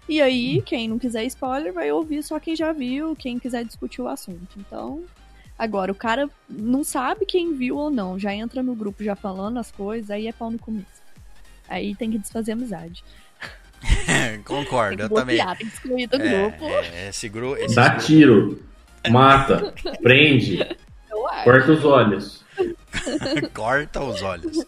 [0.08, 4.02] E aí, quem não quiser spoiler, vai ouvir só quem já viu, quem quiser discutir
[4.02, 4.60] o assunto.
[4.60, 5.04] Então,
[5.58, 9.60] agora, o cara não sabe quem viu ou não, já entra no grupo já falando
[9.60, 11.02] as coisas, aí é pau no começo.
[11.70, 13.04] Aí tem que desfazer amizade.
[14.46, 15.38] Concordo, Tem eu também.
[15.46, 16.66] tem que excluir do É, grupo.
[16.66, 17.56] é, esse grupo.
[17.58, 18.64] Esse Dá grupo- tiro,
[19.10, 20.60] mata, prende,
[21.44, 22.46] corta os olhos.
[23.54, 24.66] corta os olhos.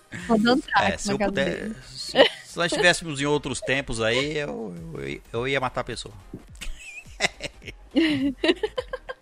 [0.82, 1.72] É, se eu puder.
[1.86, 6.14] Se, se nós estivéssemos em outros tempos aí, eu, eu, eu ia matar a pessoa.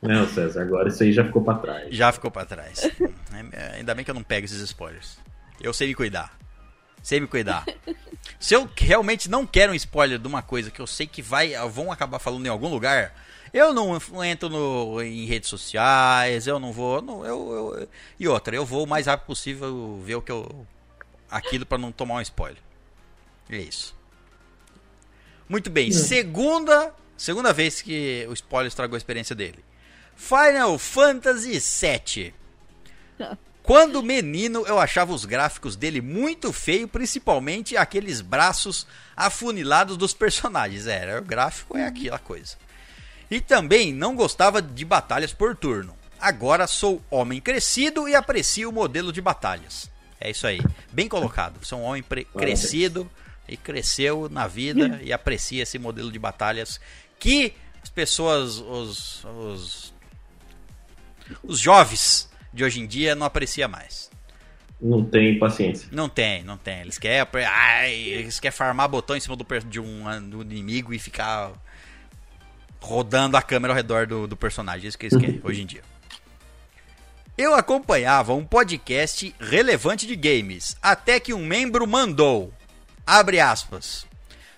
[0.01, 1.95] Não, César, agora isso aí já ficou pra trás.
[1.95, 2.81] Já ficou pra trás.
[3.53, 5.17] É, ainda bem que eu não pego esses spoilers.
[5.61, 6.37] Eu sei me cuidar.
[7.03, 7.65] Sei me cuidar.
[8.39, 11.53] Se eu realmente não quero um spoiler de uma coisa que eu sei que vai,
[11.69, 13.13] vão acabar falando em algum lugar,
[13.53, 17.01] eu não entro no, em redes sociais, eu não vou.
[17.01, 17.89] Não, eu, eu,
[18.19, 20.65] e outra, eu vou o mais rápido possível ver o que eu.
[21.29, 22.61] aquilo para não tomar um spoiler.
[23.49, 23.95] É isso.
[25.47, 29.63] Muito bem, segunda, segunda vez que o spoiler estragou a experiência dele.
[30.15, 32.33] Final Fantasy VII.
[33.63, 40.85] Quando menino, eu achava os gráficos dele muito feio, principalmente aqueles braços afunilados dos personagens.
[40.85, 42.57] Era, o gráfico é aquela coisa.
[43.31, 45.95] E também não gostava de batalhas por turno.
[46.19, 49.89] Agora sou homem crescido e aprecio o modelo de batalhas.
[50.19, 50.59] É isso aí.
[50.91, 51.65] Bem colocado.
[51.65, 52.03] Sou um homem
[52.37, 53.09] crescido
[53.47, 56.81] e cresceu na vida e aprecia esse modelo de batalhas
[57.17, 59.93] que as pessoas, os, os,
[61.41, 64.11] os jovens de hoje em dia não aprecia mais.
[64.79, 65.87] Não tem paciência.
[65.91, 66.81] Não tem, não tem.
[66.81, 70.99] Eles querem, ai, eles querem farmar botão em cima do, de um do inimigo e
[70.99, 71.53] ficar
[72.81, 74.85] rodando a câmera ao redor do, do personagem.
[74.85, 75.81] É isso que eles querem hoje em dia.
[77.37, 82.53] Eu acompanhava um podcast relevante de games, até que um membro mandou,
[83.07, 84.05] abre aspas,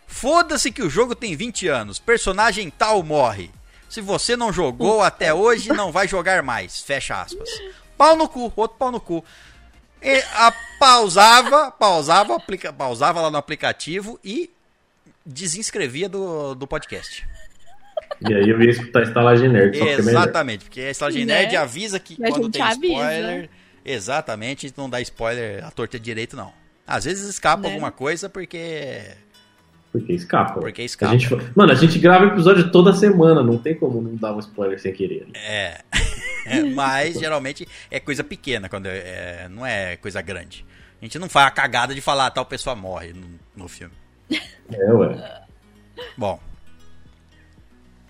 [0.06, 3.50] foda-se que o jogo tem 20 anos, personagem tal morre.
[3.88, 7.48] Se você não jogou até hoje, não vai jogar mais, fecha aspas.
[7.98, 9.24] Pau no cu, outro pau no cu.
[10.02, 14.52] E, a, pausava, pausava, aplica, pausava lá no aplicativo e
[15.26, 17.26] desinscrevia do, do podcast.
[18.22, 19.78] E aí eu ia escutar a estalagem nerd.
[19.78, 21.42] Exatamente, porque a estalagem né?
[21.42, 23.34] nerd avisa que e quando tem spoiler.
[23.34, 23.50] Avisa.
[23.84, 26.52] Exatamente, não dá spoiler a torta direito, não.
[26.88, 27.70] Às vezes escapa né?
[27.70, 29.02] alguma coisa porque.
[29.92, 30.60] Porque escapa.
[30.60, 31.14] Porque escapa.
[31.14, 34.40] A gente, mano, a gente grava episódio toda semana, não tem como não dar um
[34.40, 35.28] spoiler sem querer.
[35.34, 35.82] É.
[36.74, 40.66] Mas geralmente é coisa pequena, quando é, é, não é coisa grande.
[41.02, 43.94] A gente não faz a cagada de falar tal pessoa morre no, no filme.
[44.72, 45.42] É, ué.
[46.18, 46.40] Bom.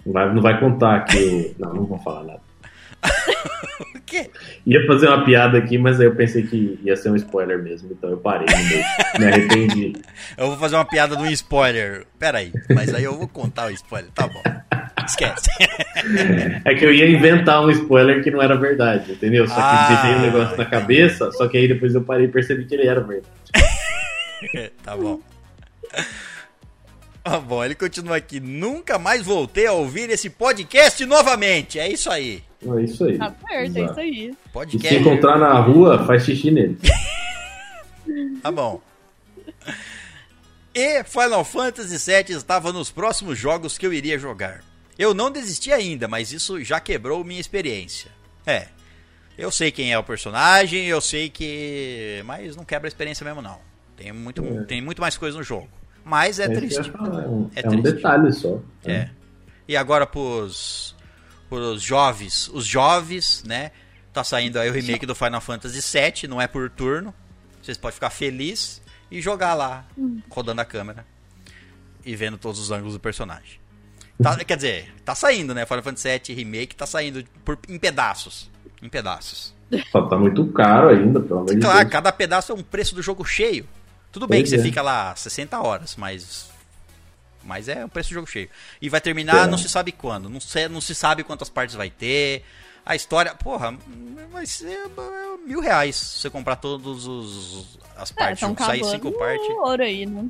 [0.06, 1.56] Não vai, não vai contar que.
[1.58, 2.45] não, não vou falar nada.
[3.96, 4.30] o quê?
[4.66, 7.90] Ia fazer uma piada aqui, mas aí eu pensei que ia ser um spoiler mesmo,
[7.92, 8.48] então eu parei,
[9.20, 9.94] me arrependi.
[10.38, 12.06] eu vou fazer uma piada de um spoiler.
[12.20, 14.44] Pera aí, mas aí eu vou contar o spoiler, tá bom.
[15.06, 15.50] Esquece.
[16.66, 19.48] É que eu ia inventar um spoiler que não era verdade, entendeu?
[19.48, 22.66] Só que ah, um negócio na cabeça, só que aí depois eu parei e percebi
[22.66, 23.30] que ele era verdade.
[24.84, 25.20] tá bom.
[27.24, 28.40] Ah, bom, ele continua aqui.
[28.40, 31.80] Nunca mais voltei a ouvir esse podcast novamente.
[31.80, 32.44] É isso aí.
[32.78, 33.18] É isso aí.
[33.18, 34.38] Tá certo, é isso aí.
[34.52, 34.88] Podcast.
[34.88, 36.78] E se encontrar na rua, faz xixi nele.
[38.42, 38.82] tá bom.
[40.74, 44.62] E Final Fantasy VII estava nos próximos jogos que eu iria jogar.
[44.98, 48.12] Eu não desisti ainda, mas isso já quebrou minha experiência.
[48.46, 48.68] É.
[49.38, 52.22] Eu sei quem é o personagem, eu sei que.
[52.26, 53.60] Mas não quebra a experiência mesmo, não.
[53.98, 54.64] Tem muito, é.
[54.64, 55.70] tem muito mais coisa no jogo.
[56.04, 56.80] Mas é, triste.
[56.80, 58.60] É, um, é, é um detalhe só.
[58.86, 58.92] É.
[58.92, 59.10] é.
[59.68, 60.95] E agora pros,
[61.50, 63.72] pros jovens, os jovens, né?
[64.14, 67.14] Tá saindo aí o remake do Final Fantasy VII, não é por turno.
[67.62, 68.82] Vocês podem ficar felizes
[69.12, 69.86] e jogar lá,
[70.30, 71.06] rodando a câmera
[72.06, 73.60] e vendo todos os ângulos do personagem.
[74.22, 75.66] Tá, quer dizer, tá saindo, né?
[75.66, 78.50] Final Fantasy VII Remake tá saindo por, em pedaços.
[78.82, 79.54] Em pedaços.
[79.92, 81.66] Só tá muito caro ainda, pelo amor de Deus.
[81.66, 83.68] Claro, cada pedaço é um preço do jogo cheio.
[84.12, 84.64] Tudo bem pois que você é.
[84.64, 86.50] fica lá 60 horas, mas.
[87.46, 88.50] Mas é o preço do jogo cheio.
[88.82, 89.48] E vai terminar, é.
[89.48, 90.30] não se sabe quando.
[90.30, 92.44] Não se, não se sabe quantas partes vai ter.
[92.86, 93.76] A história, porra,
[94.32, 98.44] vai ser é, mil reais se você comprar todos os as é, partes.
[98.44, 99.48] É, sair cinco partes.
[99.50, 100.28] ouro aí, né?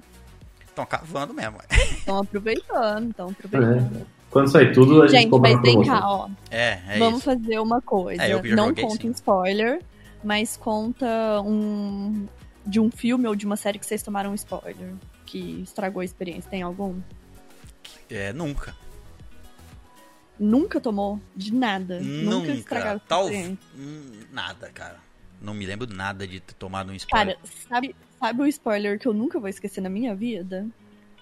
[0.67, 1.57] Estão cavando mesmo.
[1.71, 4.01] Estão aproveitando, estão aproveitando.
[4.01, 4.15] É.
[4.29, 6.29] Quando sai tudo, a gente, gente mas vem cá, ó.
[6.51, 7.25] É, é Vamos isso.
[7.25, 8.21] fazer uma coisa.
[8.21, 9.11] É, não joguei, conta sim.
[9.11, 9.81] spoiler,
[10.21, 12.27] mas conta um
[12.65, 14.93] de um filme ou de uma série que vocês tomaram um spoiler
[15.25, 16.49] que estragou a experiência.
[16.49, 16.99] Tem algum?
[18.09, 18.75] É, nunca.
[20.39, 21.99] Nunca tomou de nada.
[21.99, 23.27] Nunca, nunca estragaram Tal...
[23.27, 24.99] Hum, nada, cara.
[25.41, 27.35] Não me lembro nada de ter tomado um spoiler.
[27.35, 30.67] Cara, sabe, sabe o spoiler que eu nunca vou esquecer na minha vida?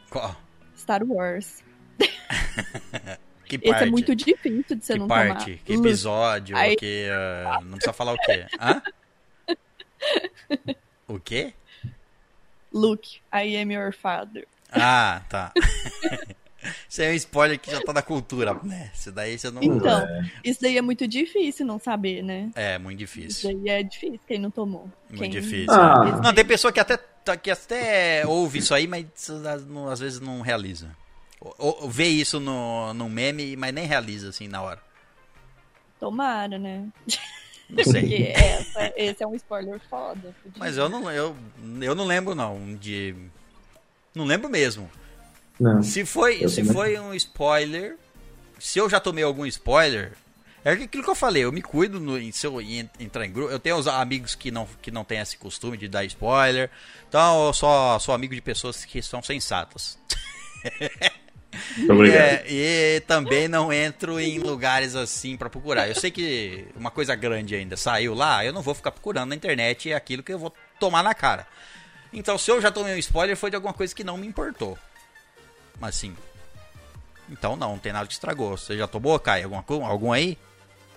[0.10, 0.36] Qual?
[0.78, 1.64] Star Wars.
[3.46, 3.76] que parte?
[3.76, 5.46] Esse é muito difícil de você que não parte?
[5.46, 5.58] tomar.
[5.64, 6.58] Que episódio?
[6.58, 6.76] Aí...
[6.76, 8.46] Que, uh, não precisa falar o quê?
[8.60, 8.82] Hã?
[11.08, 11.54] o quê?
[12.74, 14.48] Luke, I am your father.
[14.72, 15.54] Ah, tá.
[16.88, 18.90] Isso é um spoiler que já tá na cultura, né?
[18.94, 19.62] Isso daí você não.
[19.62, 20.32] Então, é.
[20.46, 22.52] isso daí é muito difícil não saber, né?
[22.56, 23.52] É, muito difícil.
[23.52, 24.90] Isso daí é difícil, quem não tomou.
[25.10, 25.30] Muito quem...
[25.30, 25.74] difícil.
[25.74, 26.22] Ah.
[26.24, 26.98] Não, tem pessoa que até,
[27.42, 29.06] que até ouve isso aí, mas
[29.92, 30.96] às vezes não realiza.
[31.42, 34.80] Ou, vê isso no, no meme, mas nem realiza assim na hora.
[36.00, 36.88] Tomara, né?
[37.70, 38.02] Não sei.
[38.02, 40.36] Porque essa, esse é um spoiler foda.
[40.44, 40.58] podia.
[40.60, 41.36] Mas eu não, eu,
[41.82, 43.16] eu não lembro, não, de...
[44.14, 44.90] Não lembro mesmo.
[45.60, 45.82] Não.
[45.82, 46.74] Se foi, se também.
[46.74, 47.98] foi um spoiler,
[48.60, 50.14] se eu já tomei algum spoiler,
[50.64, 53.32] é aquilo que eu falei, eu me cuido no, em, se eu en- entrar em
[53.32, 53.52] grupo.
[53.52, 56.70] Eu tenho os amigos que não, que não têm esse costume de dar spoiler.
[57.10, 59.98] Então eu só sou amigo de pessoas que são sensatas.
[62.14, 65.88] É, e também não entro em lugares assim pra procurar.
[65.88, 69.36] Eu sei que uma coisa grande ainda saiu lá, eu não vou ficar procurando na
[69.36, 71.48] internet aquilo que eu vou tomar na cara.
[72.12, 74.78] Então, se eu já tomei um spoiler, foi de alguma coisa que não me importou.
[75.80, 76.16] Mas sim.
[77.30, 78.58] Então não, não tem nada que estragou.
[78.58, 79.44] Você já tomou, Kai?
[79.44, 80.38] Alguma, algum aí?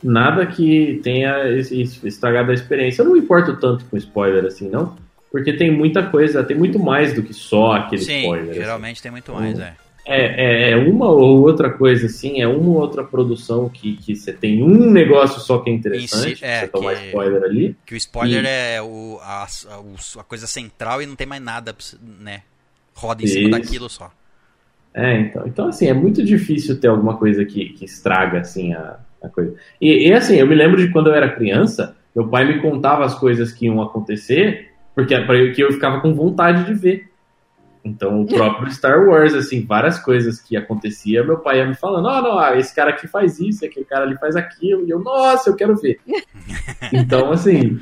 [0.03, 3.01] Nada que tenha estragado a experiência.
[3.01, 4.97] Eu não me importo tanto com spoiler assim, não.
[5.31, 8.51] Porque tem muita coisa, tem muito mais do que só aquele sim, spoiler.
[8.51, 8.61] assim.
[8.61, 9.63] geralmente tem muito mais, é.
[9.63, 14.15] É, é, é uma ou outra coisa, assim, é uma ou outra produção que, que
[14.15, 17.77] você tem um negócio só que é interessante, é, você tomar que- spoiler ali.
[17.85, 21.75] Que o spoiler E- é o, a, a- coisa central e não tem mais nada,
[22.21, 22.43] né?
[22.95, 23.61] Roda em cima Isso.
[23.61, 24.11] daquilo só.
[24.95, 28.99] É, então, então assim, é muito difícil ter alguma coisa que, que estraga, assim, a,
[29.23, 29.55] a coisa.
[29.81, 33.05] E, e, assim, eu me lembro de quando eu era criança, meu pai me contava
[33.05, 35.15] as coisas que iam acontecer, porque
[35.53, 37.11] que eu ficava com vontade de ver.
[37.87, 42.07] Então, o próprio Star Wars, assim, várias coisas que acontecia, meu pai ia me falando,
[42.07, 44.99] ó, não, ah, esse cara aqui faz isso, aquele cara ali faz aquilo, e eu,
[44.99, 46.01] nossa, eu quero ver.
[46.93, 47.81] então, assim,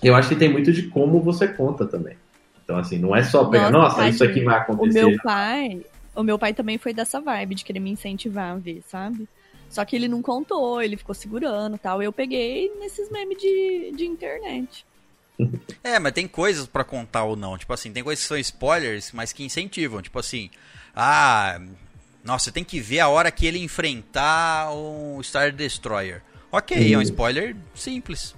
[0.00, 2.16] eu acho que tem muito de como você conta também.
[2.64, 5.04] Então, assim, não é só pegar, Nossa, nossa, isso aqui vai O acontecer.
[5.04, 5.84] meu pai,
[6.14, 9.28] o meu pai também foi dessa vibe de querer me incentivar a ver, sabe?
[9.68, 12.00] Só que ele não contou, ele ficou segurando e tal.
[12.00, 14.86] Eu peguei nesses memes de, de internet.
[15.84, 17.56] É, mas tem coisas pra contar ou não.
[17.58, 20.00] Tipo assim, tem coisas que são spoilers, mas que incentivam.
[20.02, 20.50] Tipo assim,
[20.94, 21.60] ah,
[22.24, 26.22] nossa, você tem que ver a hora que ele enfrentar um Star Destroyer.
[26.50, 28.34] Ok, é um spoiler simples.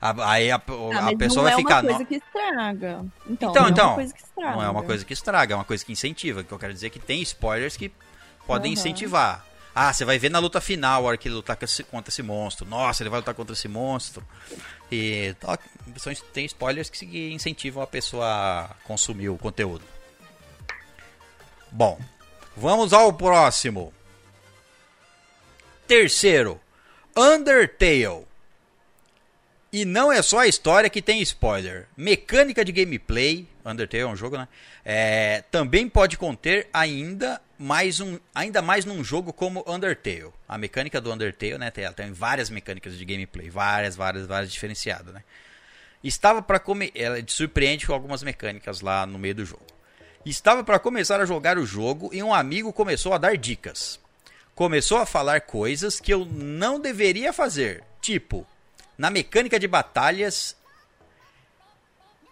[0.00, 1.74] A- Aí a, a Ah, mas pessoa não vai é ficar.
[1.76, 3.04] uma coisa "No- que estraga.
[3.28, 4.56] Então, Então, não é então, uma coisa que estraga.
[4.56, 6.44] Não é uma coisa que estraga, é uma coisa que incentiva.
[6.44, 7.90] Que eu quero dizer que tem spoilers que
[8.46, 8.80] podem Aham.
[8.80, 9.44] incentivar.
[9.80, 11.56] Ah, você vai ver na luta final a hora que ele lutar
[11.88, 12.66] contra esse monstro.
[12.66, 14.26] Nossa, ele vai lutar contra esse monstro.
[14.90, 15.56] E tal.
[15.98, 19.84] São- tem spoilers que incentivam a pessoa a consumir o conteúdo.
[21.70, 21.96] Bom,
[22.56, 23.94] vamos ao próximo.
[25.86, 26.60] Terceiro,
[27.16, 28.26] Undertale.
[29.72, 31.86] E não é só a história que tem spoiler.
[31.96, 34.48] Mecânica de gameplay, Undertale é um jogo, né?
[34.84, 40.32] É, também pode conter ainda mais um, ainda mais num jogo como Undertale.
[40.48, 41.70] A mecânica do Undertale, né?
[41.70, 45.22] Tem, ela tem várias mecânicas de gameplay, várias, várias, várias diferenciadas, né?
[46.02, 49.66] Estava para comer, ela te surpreende com algumas mecânicas lá no meio do jogo.
[50.24, 53.98] Estava para começar a jogar o jogo e um amigo começou a dar dicas.
[54.54, 58.46] Começou a falar coisas que eu não deveria fazer, tipo
[58.98, 60.56] na mecânica de batalhas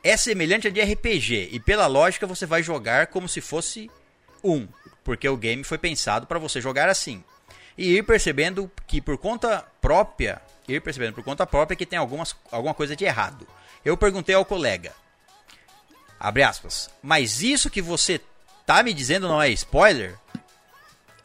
[0.03, 3.89] é semelhante a de RPG e pela lógica você vai jogar como se fosse
[4.43, 4.67] um,
[5.07, 7.23] porque o game foi pensado para você jogar assim.
[7.79, 12.35] E ir percebendo que por conta própria, ir percebendo por conta própria que tem algumas,
[12.51, 13.47] alguma coisa de errado.
[13.85, 14.93] Eu perguntei ao colega,
[16.19, 18.21] abre aspas, mas isso que você
[18.67, 20.19] tá me dizendo não é spoiler?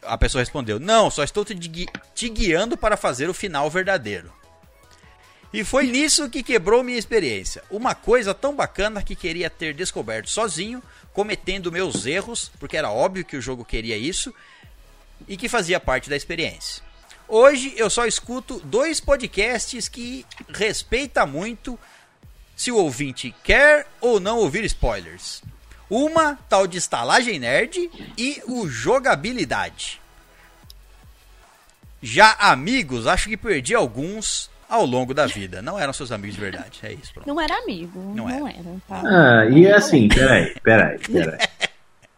[0.03, 4.31] A pessoa respondeu, não, só estou te, gui- te guiando para fazer o final verdadeiro.
[5.53, 7.63] E foi nisso que quebrou minha experiência.
[7.69, 10.81] Uma coisa tão bacana que queria ter descoberto sozinho,
[11.13, 14.33] cometendo meus erros, porque era óbvio que o jogo queria isso,
[15.27, 16.81] e que fazia parte da experiência.
[17.27, 21.79] Hoje eu só escuto dois podcasts que respeita muito
[22.55, 25.41] se o ouvinte quer ou não ouvir spoilers.
[25.89, 29.99] Uma tal de estalagem nerd e o jogabilidade.
[32.01, 35.61] Já amigos, acho que perdi alguns ao longo da vida.
[35.61, 36.79] Não eram seus amigos de verdade.
[36.81, 37.27] É isso, pronto.
[37.27, 37.99] Não era amigo.
[38.15, 38.57] Não Não, era.
[38.57, 38.75] era.
[38.87, 39.01] tá?
[39.05, 41.37] Ah, e assim, peraí, peraí, peraí.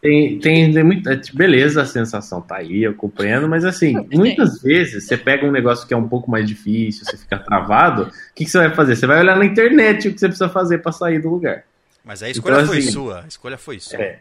[0.00, 1.18] Tem, tem, tem muita.
[1.32, 5.88] Beleza, a sensação tá aí, eu compreendo, mas assim, muitas vezes você pega um negócio
[5.88, 8.96] que é um pouco mais difícil, você fica travado, o que, que você vai fazer?
[8.96, 11.64] Você vai olhar na internet o que você precisa fazer pra sair do lugar.
[12.04, 13.22] Mas a escolha Então, foi assim, sua.
[13.22, 13.98] A escolha foi sua.
[13.98, 14.18] É.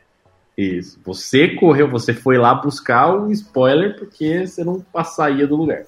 [0.58, 1.02] Isso.
[1.04, 5.84] Você correu, você foi lá buscar o spoiler porque você não saía do lugar.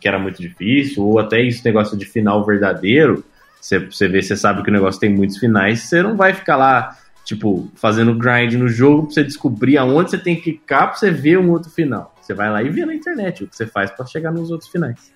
[0.00, 3.24] Que era muito difícil, ou até esse negócio de final verdadeiro.
[3.60, 6.56] Você, você vê, você sabe que o negócio tem muitos finais, você não vai ficar
[6.56, 10.96] lá, tipo, fazendo grind no jogo pra você descobrir aonde você tem que clicar pra
[10.96, 12.14] você ver um outro final.
[12.20, 14.68] Você vai lá e vê na internet o que você faz pra chegar nos outros
[14.70, 15.12] finais.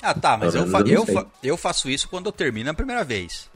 [0.00, 3.04] Ah, tá, mas eu, fa eu fa eu faço isso quando eu termino a primeira
[3.04, 3.48] vez.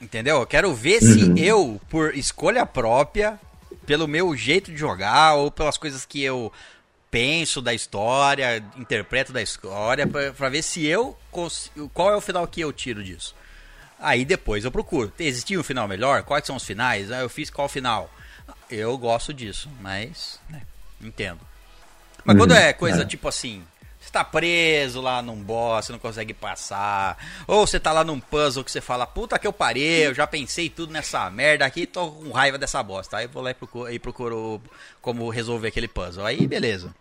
[0.00, 0.40] Entendeu?
[0.40, 1.36] Eu quero ver Uhum.
[1.36, 3.38] se eu, por escolha própria,
[3.84, 6.50] pelo meu jeito de jogar ou pelas coisas que eu
[7.10, 11.18] penso da história, interpreto da história, para ver se eu.
[11.92, 13.34] Qual é o final que eu tiro disso.
[13.98, 15.12] Aí depois eu procuro.
[15.18, 16.22] Existia um final melhor?
[16.22, 17.10] Quais são os finais?
[17.10, 18.10] Ah, eu fiz qual final?
[18.70, 20.40] Eu gosto disso, mas.
[20.48, 20.62] Né,
[21.00, 21.40] entendo.
[22.24, 22.56] Mas quando uhum.
[22.56, 23.04] é coisa é.
[23.04, 23.62] tipo assim.
[24.10, 27.16] Você tá preso lá num boss, você não consegue passar.
[27.46, 30.26] Ou você tá lá num puzzle que você fala, puta que eu parei, eu já
[30.26, 33.18] pensei tudo nessa merda aqui, tô com raiva dessa bosta.
[33.18, 34.60] Aí eu vou lá e procuro, e procuro
[35.00, 36.26] como resolver aquele puzzle.
[36.26, 36.92] Aí beleza.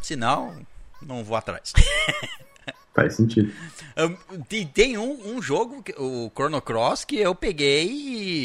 [0.00, 0.64] Se não,
[1.00, 1.72] não vou atrás.
[2.94, 3.52] Faz sentido.
[4.72, 7.88] Tem um, um jogo, o Chrono Cross, que eu peguei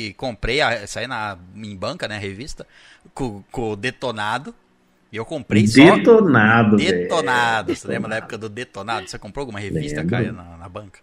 [0.08, 2.66] e comprei, saí na, em banca, né, revista,
[3.14, 4.55] com, com detonado.
[5.12, 6.86] E eu comprei detonado, só.
[6.86, 7.76] Detonado.
[7.76, 9.10] Você lembra da época do detonado?
[9.10, 10.99] Você comprou alguma revista, Caio, na, na, banca?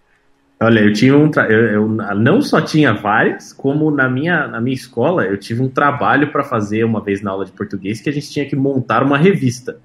[0.61, 1.31] Olha, eu tinha um.
[1.31, 1.47] Tra...
[1.47, 5.69] Eu, eu, não só tinha várias, como na minha, na minha escola eu tive um
[5.69, 9.03] trabalho para fazer uma vez na aula de português que a gente tinha que montar
[9.03, 9.79] uma revista.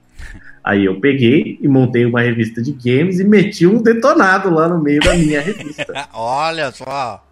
[0.62, 4.82] Aí eu peguei e montei uma revista de games e meti um detonado lá no
[4.82, 6.08] meio da minha revista.
[6.14, 7.24] Olha só.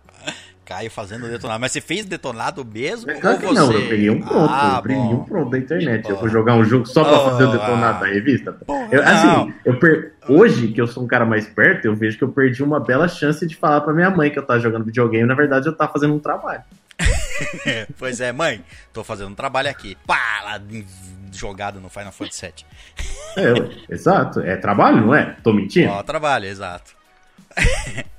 [0.67, 1.61] Caio fazendo detonado.
[1.61, 3.09] Mas você fez detonado mesmo?
[3.09, 3.53] É, claro que você...
[3.53, 6.09] não, eu peguei um pronto, ah, eu imprimi um pronto da internet.
[6.09, 8.01] Eu vou jogar um jogo só pra oh, fazer o detonado ah.
[8.01, 8.57] da revista.
[8.91, 10.13] Eu, assim, eu per...
[10.27, 13.07] hoje que eu sou um cara mais perto, eu vejo que eu perdi uma bela
[13.07, 15.25] chance de falar pra minha mãe que eu tava jogando videogame.
[15.25, 16.63] Na verdade, eu tava fazendo um trabalho.
[17.97, 18.61] pois é, mãe,
[18.91, 19.97] tô fazendo um trabalho aqui.
[20.05, 20.61] Pá, lá
[21.31, 22.65] jogado no Final Fantasy VII.
[23.37, 24.41] É, exato.
[24.41, 25.37] É trabalho, não é?
[25.41, 25.91] Tô mentindo?
[25.91, 26.93] Ó, trabalho, exato.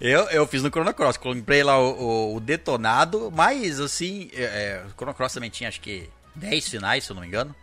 [0.00, 4.42] Eu, eu fiz no Chrono Cross, comprei lá o, o, o detonado, mas assim, é,
[4.42, 7.54] é, o Chrono Cross também tinha acho que 10 finais, se eu não me engano.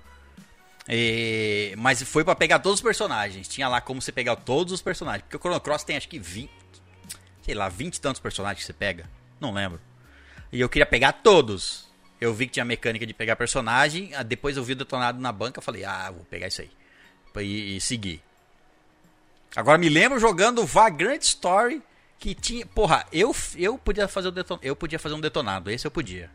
[0.90, 3.48] E, mas foi para pegar todos os personagens.
[3.48, 5.24] Tinha lá como você pegar todos os personagens.
[5.24, 6.50] Porque o Chrono Cross tem acho que 20,
[7.42, 9.10] sei lá, 20 e tantos personagens que você pega.
[9.40, 9.80] Não lembro.
[10.52, 11.88] E eu queria pegar todos.
[12.20, 14.14] Eu vi que tinha mecânica de pegar personagem.
[14.14, 15.62] Ah, depois eu vi o detonado na banca.
[15.62, 16.72] Falei, ah, vou pegar isso aí.
[17.38, 18.22] E, e seguir.
[19.56, 21.82] Agora me lembro jogando Vagrant Story
[22.24, 22.66] que tinha.
[22.66, 26.30] Porra, eu, eu podia fazer o deton, eu podia fazer um detonado, esse eu podia.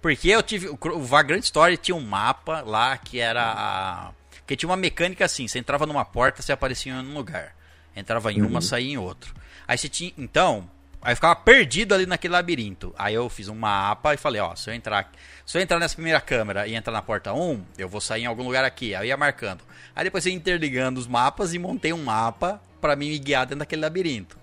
[0.00, 0.68] Porque eu tive.
[0.68, 3.52] O Vagrant Story tinha um mapa lá que era.
[3.52, 4.12] A,
[4.46, 7.54] que tinha uma mecânica assim: você entrava numa porta, você aparecia em um lugar.
[7.94, 8.48] Entrava em uhum.
[8.48, 9.34] uma, saía em outro.
[9.66, 10.10] Aí você tinha.
[10.16, 10.70] Então,
[11.02, 12.94] aí eu ficava perdido ali naquele labirinto.
[12.96, 15.12] Aí eu fiz um mapa e falei, ó, se eu entrar.
[15.44, 18.26] Se eu entrar nessa primeira câmera e entrar na porta 1, eu vou sair em
[18.26, 18.94] algum lugar aqui.
[18.94, 19.60] Aí eu ia marcando.
[19.94, 23.44] Aí depois eu ia interligando os mapas e montei um mapa para mim me guiar
[23.44, 24.37] dentro daquele labirinto.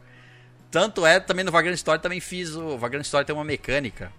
[0.75, 4.11] Tanto é, também no Vagrant Story também fiz o Vagrant Story tem uma mecânica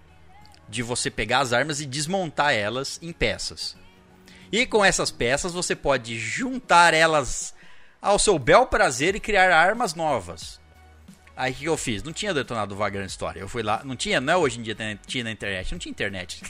[0.67, 3.77] de você pegar as armas e desmontar elas em peças.
[4.51, 7.53] E com essas peças você pode juntar elas
[8.01, 10.59] ao seu bel prazer e criar armas novas.
[11.35, 12.01] Aí o que eu fiz?
[12.01, 13.39] Não tinha detonado o Vagrant Story.
[13.39, 15.91] Eu fui lá, não tinha, não é hoje em dia tinha na internet, não tinha
[15.91, 16.41] internet.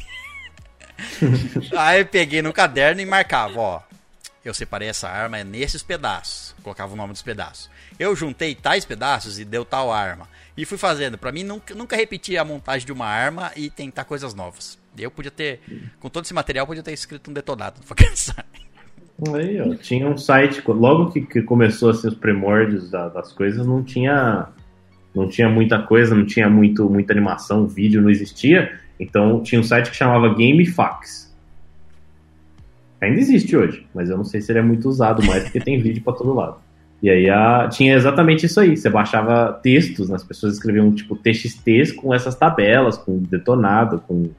[1.78, 3.82] Aí eu peguei no caderno e marcava, ó,
[4.50, 7.70] eu separei essa arma nesses pedaços, colocava o nome dos pedaços
[8.00, 10.28] eu juntei tais pedaços e deu tal arma.
[10.56, 11.18] E fui fazendo.
[11.18, 14.78] Para mim, nunca, nunca repetir a montagem de uma arma e tentar coisas novas.
[14.98, 15.60] Eu podia ter,
[16.00, 17.80] com todo esse material, podia ter escrito um detonado
[19.34, 23.66] Aí, ó, tinha um site, logo que, que começou assim, os primórdios da, das coisas,
[23.66, 24.50] não tinha
[25.16, 28.80] não tinha muita coisa, não tinha muito, muita animação, vídeo não existia.
[29.00, 31.27] Então tinha um site que chamava GameFAQs.
[33.00, 35.80] Ainda existe hoje, mas eu não sei se ele é muito usado mais, porque tem
[35.80, 36.60] vídeo para todo lado.
[37.02, 38.76] E aí a, tinha exatamente isso aí.
[38.76, 40.16] Você baixava textos, né?
[40.16, 44.32] as pessoas escreviam tipo TXTs com essas tabelas, com detonado, com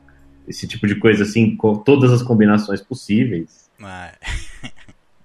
[0.46, 3.70] esse tipo de coisa assim, com todas as combinações possíveis.
[3.78, 4.16] Mas...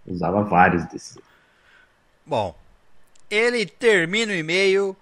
[0.06, 1.18] Usava vários desses.
[2.26, 2.56] Bom,
[3.32, 4.96] ele termina o e-mail.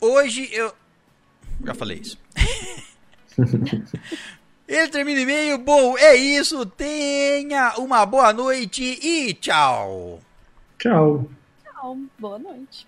[0.00, 0.74] Hoje eu.
[1.64, 2.18] Já falei isso.
[4.70, 5.58] Ele termina o e-mail.
[5.58, 6.64] Bom, é isso.
[6.64, 10.20] Tenha uma boa noite e tchau.
[10.78, 11.28] Tchau.
[11.64, 11.98] Tchau.
[12.16, 12.86] Boa noite.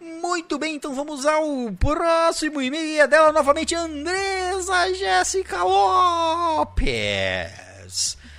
[0.00, 3.02] Muito bem, então vamos ao próximo e-mail.
[3.02, 6.88] É dela novamente, Andresa Jéssica Lopes.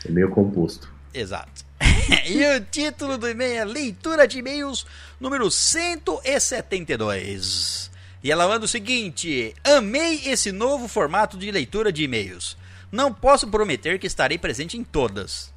[0.05, 0.91] É meio composto.
[1.13, 1.63] Exato.
[2.27, 4.85] e o título do e-mail é Leitura de e-mails
[5.17, 7.89] número 172.
[8.23, 12.57] E ela manda o seguinte: Amei esse novo formato de leitura de e-mails.
[12.91, 15.53] Não posso prometer que estarei presente em todas,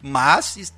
[0.00, 0.72] mas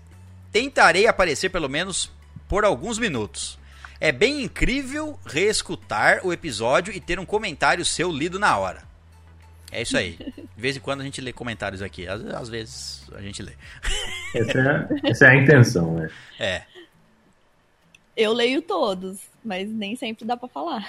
[0.53, 2.13] tentarei aparecer pelo menos
[2.49, 3.59] por alguns minutos.
[4.01, 8.83] É bem incrível reescutar o episódio e ter um comentário seu lido na hora.
[9.73, 10.19] É isso aí.
[10.37, 12.07] De vez em quando a gente lê comentários aqui.
[12.07, 13.53] Às, às vezes a gente lê.
[14.35, 16.11] Essa é, essa é a intenção, né?
[16.39, 16.63] É.
[18.17, 19.19] Eu leio todos.
[19.45, 20.87] Mas nem sempre dá pra falar.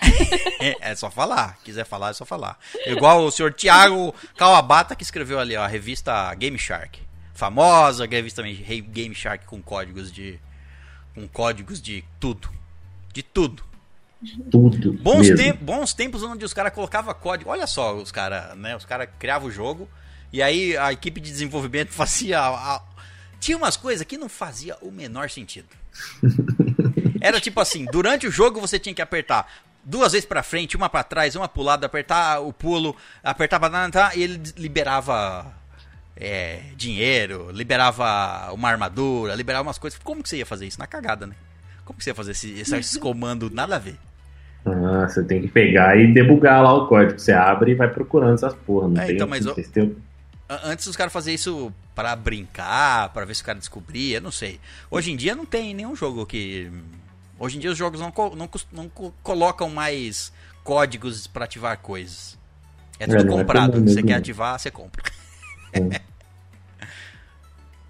[0.60, 1.58] É, é só falar.
[1.64, 2.58] Quiser falar, é só falar.
[2.86, 6.99] Igual o senhor Thiago Kawabata que escreveu ali, ó, a revista Game Shark.
[7.34, 10.39] Famosa, revista Game Shark com códigos de.
[11.14, 12.49] com códigos de tudo.
[13.14, 13.64] De tudo.
[14.49, 14.93] Tudo.
[14.93, 15.38] Bons, mesmo.
[15.38, 17.49] tem- bons tempos onde os caras colocavam código.
[17.51, 18.76] Olha só, os caras, né?
[18.76, 19.88] Os caras criavam o jogo
[20.34, 22.39] e aí a equipe de desenvolvimento fazia.
[22.39, 22.82] a-
[23.39, 25.68] Tinha umas coisas que não fazia o menor sentido.
[27.26, 29.51] Era tipo assim, durante o jogo você tinha que apertar
[29.84, 33.69] duas vezes pra frente, uma pra trás, uma pro lado, apertar o pulo, apertar pra
[34.15, 35.45] e ele liberava
[36.17, 39.99] é, dinheiro, liberava uma armadura, liberava umas coisas.
[40.03, 40.80] Como que você ia fazer isso?
[40.80, 41.36] Na cagada, né?
[41.84, 43.97] Como que você ia fazer esse, esse, esses comandos nada a ver?
[44.65, 47.19] Ah, você tem que pegar e debugar lá o código.
[47.19, 48.88] Você abre e vai procurando essas porra.
[48.88, 49.95] Não É, tem então, assim, mas eu- vocês têm-
[50.49, 54.32] A- Antes os caras faziam isso pra brincar, pra ver se o cara descobria, não
[54.32, 54.59] sei.
[54.89, 56.71] Hoje em dia não tem nenhum jogo que.
[57.38, 60.31] Hoje em dia os jogos não, co- não, não co- colocam mais
[60.63, 62.38] códigos pra ativar coisas.
[62.97, 63.73] É tudo É, é comprado.
[63.73, 65.03] comum você quer ativar, você compra.
[65.73, 66.01] É.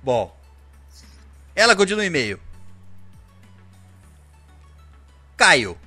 [0.01, 0.35] Bom.
[1.55, 2.39] Ela continua o e-mail.
[5.37, 5.77] Caio,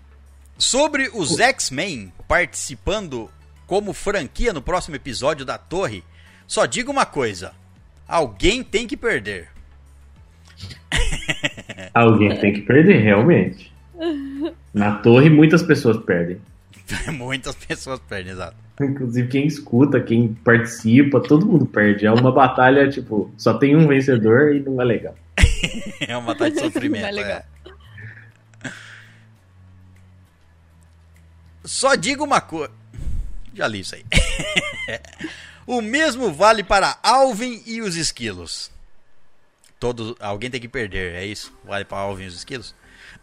[0.59, 3.31] sobre os X-Men participando
[3.67, 6.05] como franquia no próximo episódio da Torre,
[6.47, 7.55] só digo uma coisa:
[8.07, 9.51] alguém tem que perder.
[11.99, 13.73] Alguém tem que perder, realmente.
[14.73, 16.41] Na torre, muitas pessoas perdem.
[17.13, 18.57] Muitas pessoas perdem, exato.
[18.81, 22.07] Inclusive quem escuta, quem participa, todo mundo perde.
[22.07, 25.15] É uma batalha, tipo, só tem um vencedor e não é legal.
[26.01, 27.03] É uma batalha de sofrimento.
[27.03, 27.43] Não é legal.
[28.65, 28.71] é.
[31.65, 32.73] Só digo uma coisa.
[33.53, 34.05] Já li isso aí.
[35.67, 38.71] o mesmo vale para Alvin e os esquilos.
[39.79, 41.53] Todos, alguém tem que perder, é isso?
[41.65, 42.75] Vale para Alvin e os esquilos?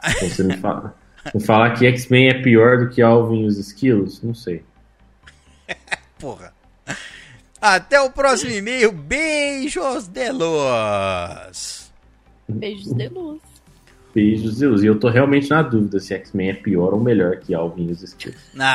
[0.04, 0.96] Então, você me fala.
[1.34, 4.22] Me falar que X-Men é pior do que Alvin e os esquilos?
[4.22, 4.64] Não sei.
[6.20, 6.54] Porra.
[7.60, 8.92] Até o próximo e-mail.
[8.92, 11.92] Beijos de luz.
[12.48, 13.42] Beijos de luz.
[14.14, 14.82] Beijos, Deus.
[14.82, 17.92] E eu tô realmente na dúvida se X-Men é pior ou melhor que Alvin e
[17.92, 18.40] os esquilos.
[18.54, 18.66] Não,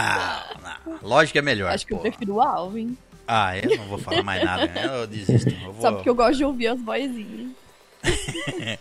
[0.62, 0.98] não.
[1.02, 1.72] Lógico que é melhor.
[1.72, 2.10] Acho que eu porra.
[2.10, 2.94] prefiro o Alvin.
[3.26, 4.66] Ah, eu não vou falar mais nada.
[4.66, 4.86] né?
[4.86, 5.48] Eu desisto.
[5.48, 5.80] Eu vou...
[5.80, 7.52] Só porque eu gosto de ouvir as vozinhas.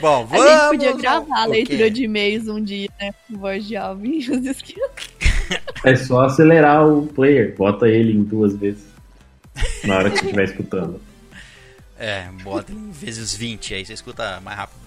[0.00, 0.46] Bom, A vamos.
[0.50, 3.12] gente podia gravar a leitura de e-mails um dia, né?
[3.26, 4.90] Com voz de Alvin e os esquilos.
[5.84, 7.54] É só acelerar o player.
[7.56, 8.84] Bota ele em duas vezes.
[9.84, 11.00] Na hora que você estiver escutando.
[11.98, 14.78] É, bota em vezes 20, aí você escuta mais rápido.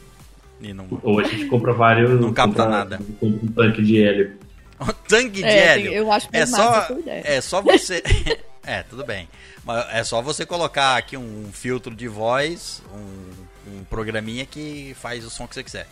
[0.61, 0.88] E não...
[1.03, 2.09] Ou a gente compra vários.
[2.21, 2.99] Não capta compra- nada.
[3.21, 4.38] Um tanque de hélio.
[4.79, 5.91] O tanque de É, hélio.
[5.91, 8.01] eu acho É mais só, é só você.
[8.63, 9.27] é, tudo bem.
[9.64, 15.24] Mas é só você colocar aqui um filtro de voz, um, um programinha que faz
[15.26, 15.88] o som que você quiser.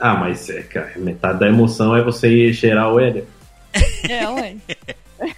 [0.00, 3.26] Ah, mas é, cara, metade da emoção é você cheirar o hélio.
[4.08, 4.56] É, ué.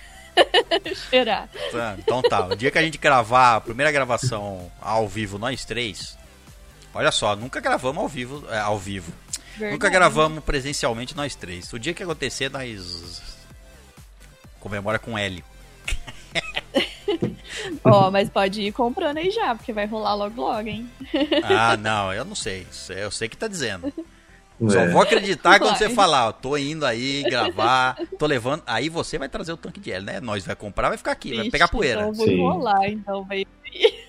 [1.08, 1.48] Cheirar.
[1.70, 5.64] Tá, Então tá, o dia que a gente gravar a primeira gravação ao vivo, nós
[5.64, 6.18] três.
[6.92, 8.44] Olha só, nunca gravamos ao vivo.
[8.50, 9.12] é, ao vivo.
[9.54, 9.92] Nunca Verdade.
[9.92, 11.72] gravamos presencialmente nós três.
[11.72, 13.22] O dia que acontecer, nós
[14.60, 15.42] comemora com L.
[17.84, 20.88] Ó, mas pode ir comprando aí já, porque vai rolar logo logo, hein?
[21.44, 22.66] Ah, não, eu não sei.
[22.70, 23.92] Isso Eu sei que tá dizendo.
[24.68, 24.88] Só É.
[24.88, 25.78] vou acreditar quando Vai.
[25.78, 28.62] você falar, ó, tô indo aí gravar, tô levando.
[28.66, 30.20] Aí você vai trazer o tanque de hélio, né?
[30.20, 32.00] Nós vai comprar, vai ficar aqui, vai Vixe, pegar poeira.
[32.00, 32.34] Então eu vou Sim.
[32.34, 33.44] enrolar, então vai.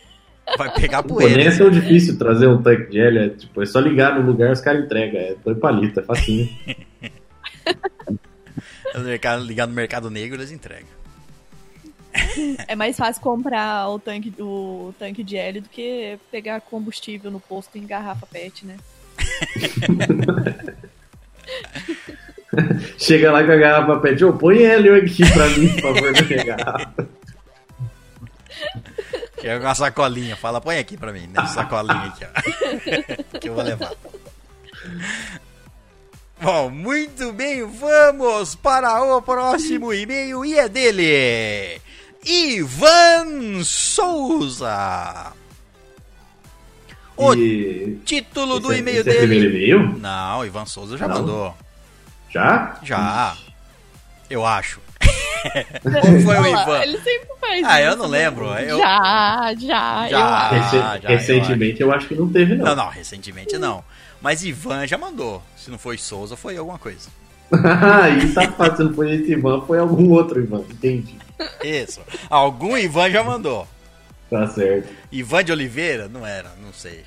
[0.58, 1.58] Vai pegar Pô, nem é poeira.
[1.58, 3.22] tão difícil trazer um tanque de hélio.
[3.22, 5.20] É, tipo, é só ligar no lugar os caras entregam.
[5.20, 6.50] É dois palitos, é facinho.
[9.46, 10.88] Ligar no mercado negro, eles entregam.
[12.68, 17.40] É mais fácil comprar o tanque, o tanque de hélio do que pegar combustível no
[17.40, 18.78] posto em garrafa PET, né?
[22.98, 26.22] Chega lá com a garrafa, pede, ô, põe hélio aqui pra mim, por favor, na
[26.22, 27.08] minha garrafa.
[29.40, 33.38] Chega com uma sacolinha, fala, põe aqui pra mim, nessa sacolinha aqui, ó.
[33.40, 33.92] que eu vou levar.
[36.42, 41.82] Bom, muito bem, vamos para o próximo e-mail e é dele,
[42.28, 45.34] Ivan Souza.
[47.16, 48.00] O E...
[48.06, 49.72] título do esse é- e-mail é o primeiro dele.
[49.72, 50.00] e-mail?
[50.00, 51.16] Não, Ivan Souza já Não?
[51.20, 51.56] mandou.
[52.30, 52.78] Já?
[52.84, 53.36] Já.
[54.30, 54.80] Eu acho.
[55.86, 56.82] Ou foi o Ivan?
[56.84, 58.18] Ele sempre faz Ah, eu isso, não né?
[58.20, 60.10] lembro, eu- Já, já, Já.
[60.10, 60.54] eu acho.
[60.54, 62.08] Rece- já, eu recentemente eu acho.
[62.08, 62.66] que não teve, não.
[62.66, 63.84] Não, não, recentemente não.
[64.22, 65.42] Mas Ivan já mandou.
[65.56, 67.10] Se não foi Souza, foi alguma coisa.
[68.04, 71.16] Aí tá fácil, não foi esse Ivan, foi algum outro Ivan, entendi.
[71.64, 72.02] Isso.
[72.30, 73.68] Algum Ivan já mandou.
[74.30, 74.90] Tá certo.
[75.12, 76.08] Ivan de Oliveira?
[76.08, 77.04] Não era, não sei.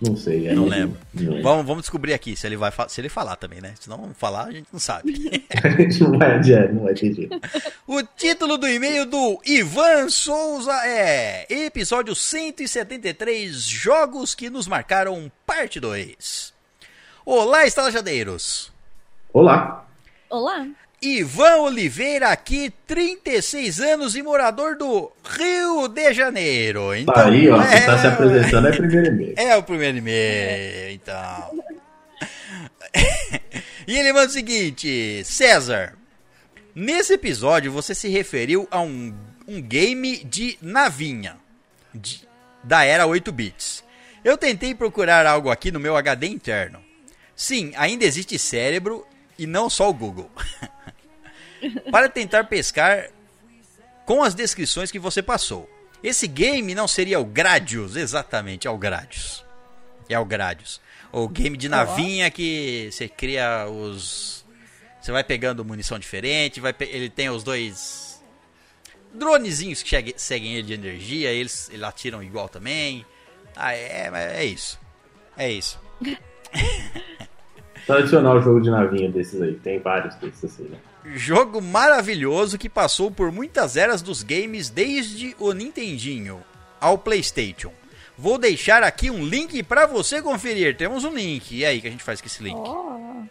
[0.00, 0.52] Não sei.
[0.54, 0.98] Não lembro.
[1.12, 3.74] Não vamos, vamos descobrir aqui se ele vai se ele falar também, né?
[3.78, 5.44] Se não falar, a gente não sabe.
[5.62, 7.38] a gente não vai adiar, não vai ter jeito.
[7.86, 15.78] O título do e-mail do Ivan Souza é Episódio 173 Jogos que nos marcaram, parte
[15.78, 16.54] 2.
[17.26, 18.72] Olá, estalajadeiros!
[19.32, 19.86] Olá!
[20.28, 20.66] Olá!
[21.00, 26.92] Ivan Oliveira aqui, 36 anos e morador do Rio de Janeiro.
[26.96, 27.66] Então, tá aí, ó, é...
[27.66, 29.34] você tá se apresentando é o primeiro e-mail.
[29.38, 31.62] É o primeiro e-mail, então.
[33.86, 35.94] e ele manda o seguinte, César,
[36.74, 39.14] nesse episódio você se referiu a um,
[39.46, 41.36] um game de navinha,
[41.94, 42.26] de,
[42.64, 43.84] da era 8 bits.
[44.24, 46.80] Eu tentei procurar algo aqui no meu HD interno.
[47.36, 49.06] Sim, ainda existe cérebro
[49.40, 50.30] e não só o Google.
[51.90, 53.08] para tentar pescar
[54.04, 55.68] com as descrições que você passou.
[56.02, 59.44] Esse game não seria o Gradius, exatamente, é o Gradius.
[60.10, 60.80] É o Gradius.
[61.10, 64.44] O game de navinha que você cria os.
[65.00, 66.84] Você vai pegando munição diferente, vai pe...
[66.84, 68.22] ele tem os dois
[69.14, 73.06] dronezinhos que seguem ele de energia, eles, eles atiram igual também.
[73.56, 74.78] Ah, é, é isso.
[75.36, 75.80] É isso.
[77.86, 80.78] Tradicional jogo de navinha desses aí, tem vários desses assim, né?
[81.14, 86.40] Jogo maravilhoso que passou por muitas eras dos games desde o Nintendinho
[86.80, 87.72] ao PlayStation.
[88.18, 90.76] Vou deixar aqui um link para você conferir.
[90.76, 91.56] Temos um link.
[91.56, 92.54] E aí, que a gente faz com esse link?
[92.54, 93.22] Oh.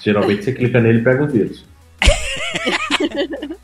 [0.00, 1.64] Geralmente você clica nele e pega um vírus.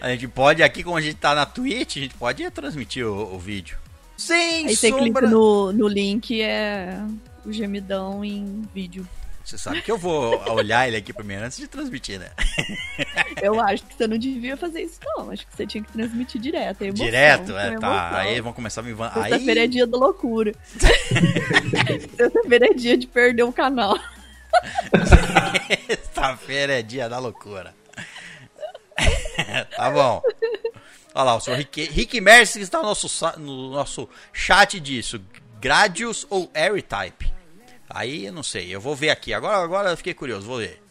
[0.00, 3.34] a gente pode, aqui como a gente tá na Twitch, a gente pode transmitir o,
[3.34, 3.76] o vídeo.
[4.16, 4.98] Sem aí sombra...
[4.98, 6.96] você clica no, no link é
[7.46, 9.06] o gemidão em vídeo.
[9.46, 12.30] Você sabe que eu vou olhar ele aqui primeiro antes de transmitir, né?
[13.40, 15.30] Eu acho que você não devia fazer isso, não.
[15.30, 16.82] Acho que você tinha que transmitir direto.
[16.82, 17.56] É emoção, direto?
[17.56, 18.18] É, tá.
[18.18, 19.08] Aí vão começar a me van...
[19.12, 20.52] Sexta-feira é dia da loucura.
[22.16, 23.96] Sexta-feira é dia de perder o canal.
[25.86, 27.72] Sexta-feira é dia da loucura.
[29.76, 30.22] tá bom.
[31.14, 35.20] Olha lá, o senhor Rick, Rick Mercy está no nosso, no nosso chat disso.
[35.60, 37.35] Gradius ou Airy Type?
[37.96, 39.32] Aí eu não sei, eu vou ver aqui.
[39.32, 40.82] Agora, agora eu fiquei curioso, vou ver.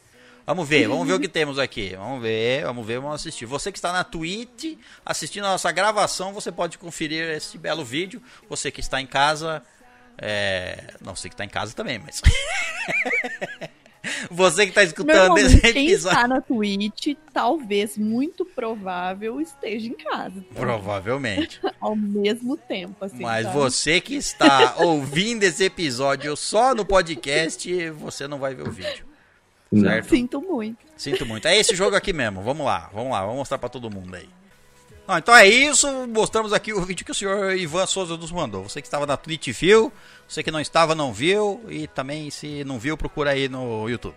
[0.44, 1.96] Vamos ver, vamos ver o que temos aqui.
[1.96, 3.46] Vamos ver, vamos ver, vamos assistir.
[3.46, 8.22] Você que está na Twitch assistindo a nossa gravação, você pode conferir esse belo vídeo.
[8.50, 9.64] Você que está em casa,
[10.18, 10.96] é...
[11.00, 12.22] não sei que está em casa também, mas
[14.30, 15.74] Você que está escutando esse episódio.
[15.74, 20.42] Quem está na Twitch, talvez, muito provável, esteja em casa.
[20.42, 20.60] Tá?
[20.60, 21.60] Provavelmente.
[21.80, 23.22] Ao mesmo tempo, assim.
[23.22, 23.58] Mas sabe?
[23.58, 29.06] você que está ouvindo esse episódio só no podcast, você não vai ver o vídeo.
[29.74, 30.10] Certo?
[30.10, 30.86] Sinto muito.
[30.96, 31.48] Sinto muito.
[31.48, 32.42] É esse jogo aqui mesmo.
[32.42, 34.30] Vamos lá, vamos lá, vamos mostrar para todo mundo aí.
[35.08, 35.88] Não, então é isso.
[36.08, 38.64] Mostramos aqui o vídeo que o senhor Ivan Souza nos mandou.
[38.64, 39.94] Você que estava na Twitch viu,
[40.28, 44.16] você que não estava não viu e também se não viu procura aí no YouTube.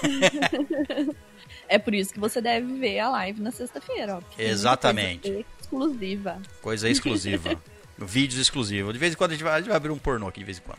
[1.68, 5.30] é por isso que você deve ver a live na sexta-feira, Exatamente.
[5.30, 6.42] Coisa exclusiva.
[6.62, 7.62] Coisa exclusiva.
[7.98, 8.92] Vídeos exclusivos.
[8.92, 10.46] De vez em quando a gente, vai, a gente vai abrir um pornô aqui de
[10.46, 10.78] vez em quando.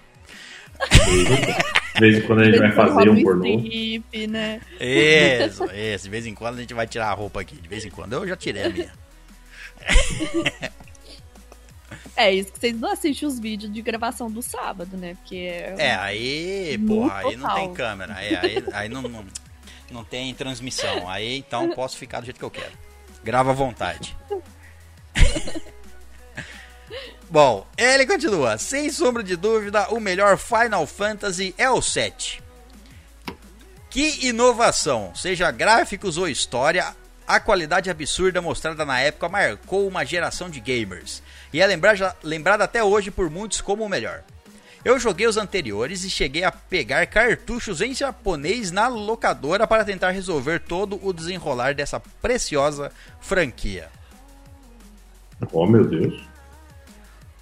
[1.94, 3.46] De vez em quando a gente vai fazer um pornô.
[3.46, 4.60] Strip, né?
[4.80, 6.04] Isso, isso.
[6.04, 7.56] De vez em quando a gente vai tirar a roupa aqui.
[7.56, 8.14] De vez em quando.
[8.14, 9.05] Eu já tirei a minha.
[12.18, 15.16] É isso que vocês não assistem os vídeos de gravação do sábado, né?
[15.16, 15.76] Porque é.
[15.78, 18.16] É, aí, porra, aí não tem câmera.
[18.16, 19.26] Aí, aí, aí não, não,
[19.92, 21.10] não, tem transmissão.
[21.10, 22.72] Aí então posso ficar do jeito que eu quero.
[23.22, 24.16] Grava à vontade.
[27.30, 28.58] Bom, ele continua.
[28.58, 32.42] Sem sombra de dúvida, o melhor Final Fantasy é o 7.
[33.90, 36.96] Que inovação, seja gráficos ou história,
[37.28, 42.64] a qualidade absurda mostrada na época marcou uma geração de gamers e é lembrada, lembrada
[42.64, 44.24] até hoje por muitos como o melhor.
[44.84, 50.12] Eu joguei os anteriores e cheguei a pegar cartuchos em japonês na locadora para tentar
[50.12, 53.90] resolver todo o desenrolar dessa preciosa franquia.
[55.52, 56.24] Oh meu Deus!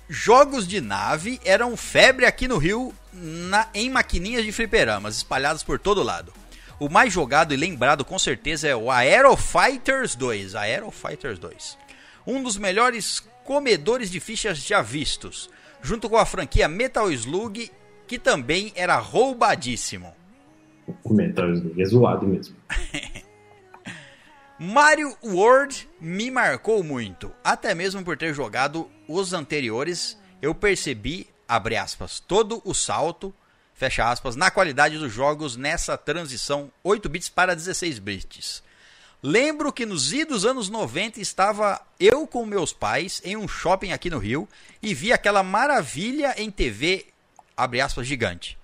[0.07, 5.77] Jogos de nave eram febre aqui no Rio na, em maquininhas de fliperamas espalhadas por
[5.77, 6.31] todo lado.
[6.83, 10.53] O mais jogado e lembrado com certeza é o Aero Fighters 2.
[10.53, 11.77] Aero Fighters 2.
[12.27, 15.49] Um dos melhores comedores de fichas já vistos,
[15.81, 17.71] junto com a franquia Metal Slug,
[18.05, 20.13] que também era roubadíssimo.
[21.05, 22.53] O Metal Slug é zoado mesmo.
[24.59, 31.77] Mario World me marcou muito, até mesmo por ter jogado os anteriores, eu percebi, abre
[31.77, 33.33] aspas, todo o salto,
[33.83, 38.63] fecha aspas, na qualidade dos jogos nessa transição 8 bits para 16 bits.
[39.21, 44.09] Lembro que nos idos anos 90 estava eu com meus pais em um shopping aqui
[44.09, 44.47] no Rio
[44.81, 47.07] e vi aquela maravilha em TV
[47.57, 48.57] abre aspas, gigante,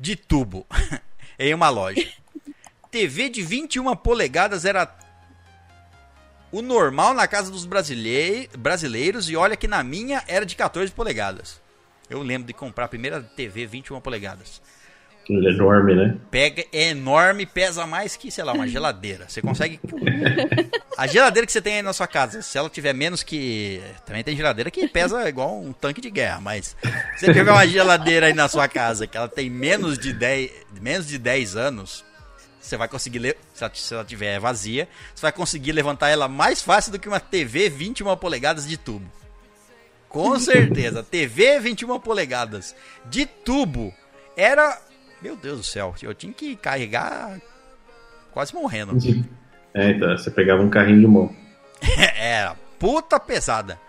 [0.00, 0.66] de tubo
[1.38, 2.06] em uma loja.
[2.90, 4.92] TV de 21 polegadas era
[6.50, 10.92] o normal na casa dos brasileiros, brasileiros e olha que na minha era de 14
[10.92, 11.64] polegadas.
[12.08, 14.60] Eu lembro de comprar a primeira TV 21 polegadas.
[15.28, 16.16] Ele é enorme, né?
[16.30, 19.28] Pega, é enorme, pesa mais que, sei lá, uma geladeira.
[19.28, 19.80] Você consegue.
[20.96, 23.82] A geladeira que você tem aí na sua casa, se ela tiver menos que.
[24.06, 26.76] Também tem geladeira que pesa igual um tanque de guerra, mas
[27.16, 30.50] se você tiver uma geladeira aí na sua casa que ela tem menos de 10,
[30.80, 32.04] menos de 10 anos,
[32.58, 33.18] você vai conseguir.
[33.18, 33.36] Le...
[33.52, 37.08] Se ela, se ela tiver vazia, você vai conseguir levantar ela mais fácil do que
[37.08, 39.10] uma TV 21 polegadas de tubo.
[40.16, 41.02] Com certeza.
[41.02, 43.92] TV 21 polegadas de tubo
[44.36, 44.80] era
[45.20, 47.40] meu Deus do céu, eu tinha que carregar
[48.32, 48.96] quase morrendo.
[49.74, 51.34] É, então, você pegava um carrinho de mão.
[52.16, 53.80] Era puta pesada.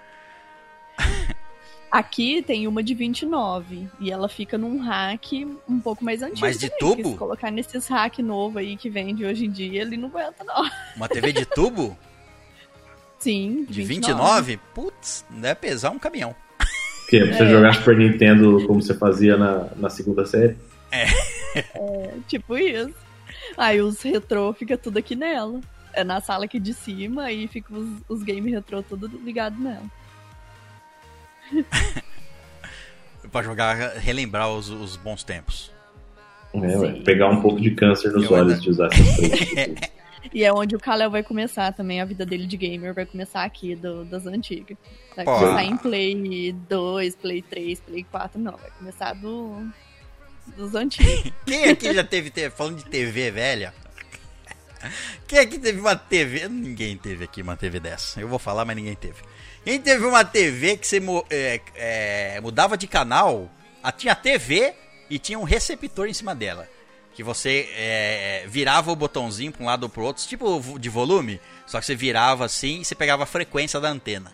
[1.91, 6.41] Aqui tem uma de 29 e ela fica num rack um pouco mais antigo.
[6.41, 7.11] Mas de também, tubo?
[7.11, 10.69] Se colocar nesses rack novo aí que vende hoje em dia, ele não aguenta não.
[10.95, 11.97] Uma TV de tubo?
[13.19, 14.55] Sim, de 29?
[14.55, 14.59] 29?
[14.73, 16.35] Putz, deve pesar um caminhão.
[17.09, 17.49] Que é pra você é.
[17.49, 20.57] jogar Super Nintendo como você fazia na, na segunda série?
[20.91, 21.05] É.
[21.55, 22.13] é.
[22.27, 22.93] Tipo isso.
[23.57, 25.61] Aí os retrô fica tudo aqui nela.
[25.93, 29.85] É na sala aqui de cima e fica os, os games retrô tudo ligado nela.
[33.31, 35.71] pra jogar, relembrar os, os bons tempos.
[36.53, 38.61] É, ué, pegar um pouco de câncer nos Eu olhos ainda...
[38.61, 39.39] de usar essas coisas.
[40.33, 43.43] E é onde o Kalel vai começar também, a vida dele de gamer vai começar
[43.43, 44.77] aqui, do, das antigas.
[45.15, 45.33] Vai Pô.
[45.35, 48.57] começar em Play 2, Play 3, Play 4, não.
[48.57, 49.67] Vai começar do,
[50.55, 51.31] dos antigos.
[51.45, 53.73] Quem aqui já teve, falando de TV velha?
[55.27, 56.47] Quem aqui teve uma TV?
[56.47, 58.21] Ninguém teve aqui uma TV dessa.
[58.21, 59.21] Eu vou falar, mas ninguém teve.
[59.63, 63.49] Quem teve uma TV que você é, é, mudava de canal?
[63.83, 64.73] A, tinha TV
[65.09, 66.67] e tinha um receptor em cima dela.
[67.17, 71.41] Que você é, virava o botãozinho para um lado ou para outro, tipo de volume.
[71.65, 74.31] Só que você virava assim e você pegava a frequência da antena.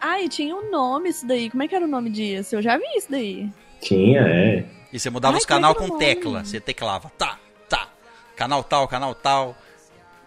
[0.00, 1.50] Ah, e tinha um nome isso daí.
[1.50, 2.54] Como é que era o nome disso?
[2.54, 3.50] Eu já vi isso daí.
[3.80, 4.64] Tinha, é.
[4.92, 6.44] E você mudava Ai, os canal com tecla.
[6.44, 7.36] Você teclava, tá,
[7.68, 7.88] tá,
[8.36, 9.56] canal tal, canal tal.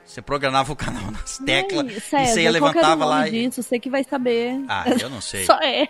[0.04, 3.32] Você programava o canal nas teclas Ai, César, e você ia levantava lá e...
[3.32, 4.62] disso, você que vai saber.
[4.68, 5.46] Ah, eu não sei.
[5.48, 5.88] Só é.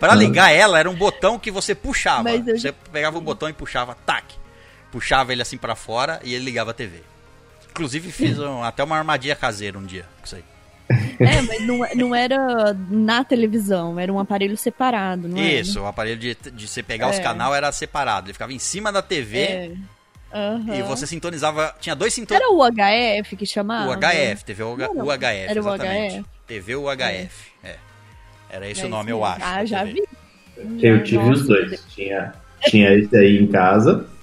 [0.00, 2.30] Para ligar ela era um botão que você puxava.
[2.38, 4.42] Você pegava o botão e puxava, tac.
[4.94, 7.00] Puxava ele assim para fora e ele ligava a TV.
[7.68, 10.44] Inclusive fiz um, até uma armadilha caseira um dia, isso aí.
[11.18, 15.86] É, mas não, não era na televisão, era um aparelho separado, não Isso, era?
[15.86, 17.10] o aparelho de, de você pegar é.
[17.10, 18.26] os canal era separado.
[18.26, 19.72] Ele ficava em cima da TV é.
[20.32, 20.74] uhum.
[20.76, 21.74] e você sintonizava.
[21.80, 22.80] Tinha dois sintonizadores.
[22.86, 23.90] Era o UHF que chamava?
[23.90, 24.82] O HF, TV UHF,
[25.26, 26.18] era exatamente.
[26.18, 26.28] O HF.
[26.46, 27.68] TV UHF, é.
[27.68, 27.76] é.
[28.48, 29.44] Era esse é o nome, eu acho.
[29.44, 30.04] Ah, já vi.
[30.80, 31.84] Eu tive os dois.
[31.88, 32.32] Tinha,
[32.66, 34.13] tinha esse aí em casa.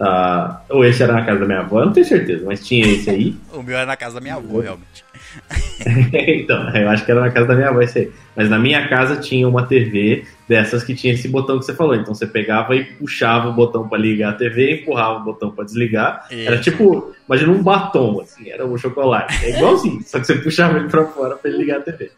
[0.00, 2.86] Uh, ou esse era na casa da minha avó, eu não tenho certeza, mas tinha
[2.86, 3.36] esse aí.
[3.52, 5.04] o meu era na casa da minha avó, realmente.
[6.26, 8.12] então, eu acho que era na casa da minha avó esse aí.
[8.34, 11.94] Mas na minha casa tinha uma TV dessas que tinha esse botão que você falou.
[11.94, 15.64] Então você pegava e puxava o botão para ligar a TV, empurrava o botão para
[15.64, 16.26] desligar.
[16.30, 16.48] Isso.
[16.48, 19.44] Era tipo, imagina um batom, assim, era um chocolate.
[19.44, 22.10] É igualzinho, só que você puxava ele para fora para ligar a TV.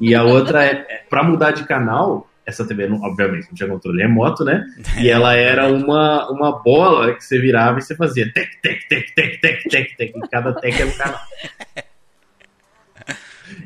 [0.00, 3.68] E a outra é, é para mudar de canal, essa TV, não, obviamente, não tinha
[3.68, 4.64] controle remoto, né?
[4.98, 9.14] E ela era uma, uma bola que você virava e você fazia tec, tec, tec,
[9.14, 11.20] tec, tec, tec, tec, e cada tec era um canal.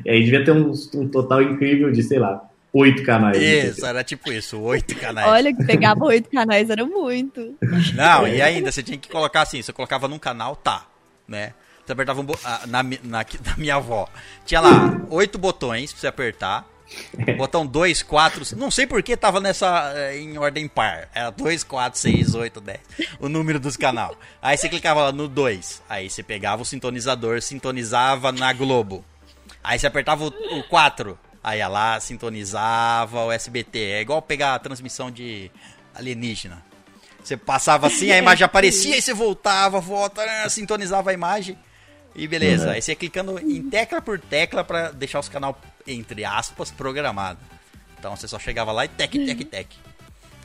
[0.05, 3.41] E aí devia ter um, um total incrível de, sei lá, oito canais.
[3.41, 5.27] Isso, era tipo isso, oito canais.
[5.27, 7.55] Olha, que pegava oito canais era muito.
[7.95, 10.85] Não, e ainda, você tinha que colocar assim, você colocava num canal, tá,
[11.25, 11.53] né?
[11.85, 12.25] Você apertava um
[12.67, 13.25] na, na, na,
[13.57, 14.07] minha avó.
[14.45, 16.65] Tinha lá oito botões pra você apertar.
[17.37, 21.09] Botão 2, 4, não sei por que tava nessa eh, em ordem par.
[21.13, 22.79] Era 2, 4, 6, 8, 10.
[23.19, 24.15] O número dos canal.
[24.41, 25.83] Aí você clicava lá no 2.
[25.89, 29.03] Aí você pegava o sintonizador, sintonizava na Globo.
[29.63, 33.79] Aí você apertava o, o 4, aí ia lá, sintonizava o SBT.
[33.79, 35.49] É igual pegar a transmissão de
[35.93, 36.63] alienígena.
[37.23, 41.57] Você passava assim, a imagem aparecia, e você voltava, volta, né, sintonizava a imagem.
[42.15, 42.67] E beleza.
[42.67, 42.71] Uhum.
[42.73, 47.39] Aí você ia clicando em tecla por tecla para deixar os canal, entre aspas, programado.
[47.97, 49.67] Então você só chegava lá e tec, tec, tec.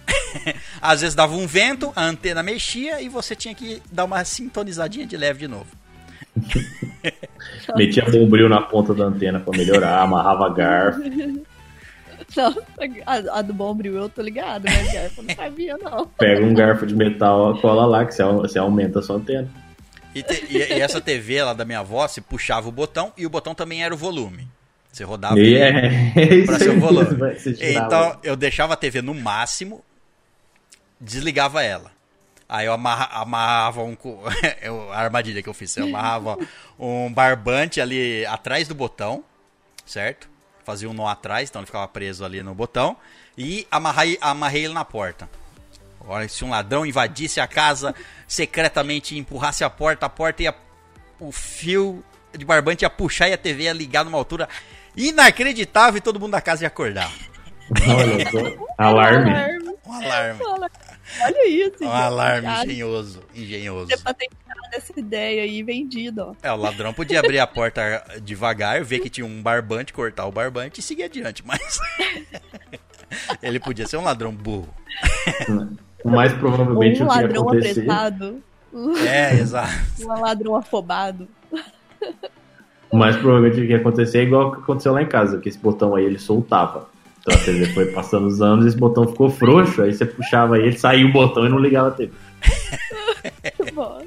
[0.81, 5.07] Às vezes dava um vento, a antena mexia e você tinha que dar uma sintonizadinha
[5.07, 5.67] de leve de novo.
[7.77, 11.01] Metia bombril na ponta da antena pra melhorar, amarrava garfo.
[12.37, 12.63] Nossa,
[13.07, 16.07] a, a, do bombril eu tô ligado, mas garfo eu não sabia, não.
[16.19, 19.49] Pega um garfo de metal, cola lá, que você, você aumenta a sua antena.
[20.15, 23.25] E, te, e, e, essa TV lá da minha avó, você puxava o botão e
[23.25, 24.47] o botão também era o volume.
[24.99, 25.89] Você rodava yeah,
[26.45, 27.17] pra ser o volume.
[27.61, 29.85] Então eu deixava a TV no máximo,
[31.01, 31.93] desligava ela.
[32.49, 33.97] Aí eu amarra, amarrava um.
[34.61, 35.77] eu, a armadilha que eu fiz.
[35.77, 36.37] Eu amarrava
[36.77, 39.23] um barbante ali atrás do botão,
[39.87, 40.29] certo?
[40.65, 42.97] Fazia um nó atrás, então ele ficava preso ali no botão.
[43.37, 45.31] E amarrei, amarrei ele na porta.
[46.01, 47.95] Agora, se um ladrão invadisse a casa
[48.27, 50.55] secretamente empurrasse a porta, a porta ia.
[51.21, 52.05] O fio
[52.37, 54.49] de barbante ia puxar e a TV ia ligar numa altura
[54.99, 57.11] inacreditável e todo mundo da casa ia acordar.
[57.87, 58.65] Olha só.
[58.77, 59.31] Alarme.
[59.87, 60.41] Um alarme.
[61.23, 61.83] Olha isso.
[61.83, 63.23] Um alarme engenhoso.
[63.35, 63.87] Engenhoso.
[63.87, 66.35] Você patenteado essa ideia aí vendido, ó.
[66.47, 70.33] É, o ladrão podia abrir a porta devagar, ver que tinha um barbante, cortar o
[70.33, 71.81] barbante e seguir adiante, mas.
[73.43, 74.69] Ele podia ser um ladrão burro.
[76.05, 77.81] Mais provavelmente um o que ia ladrão acontecer.
[77.81, 78.43] apressado.
[79.09, 79.73] É, exato.
[80.01, 81.27] Um ladrão afobado.
[82.93, 85.49] Mais provavelmente o que ia acontecer é igual o que aconteceu lá em casa, que
[85.49, 86.89] esse botão aí ele soltava.
[87.21, 90.59] Então a TV foi passando os anos e esse botão ficou frouxo, aí você puxava
[90.59, 92.13] ele, saía o botão e não ligava a TV.
[93.75, 94.03] Bom,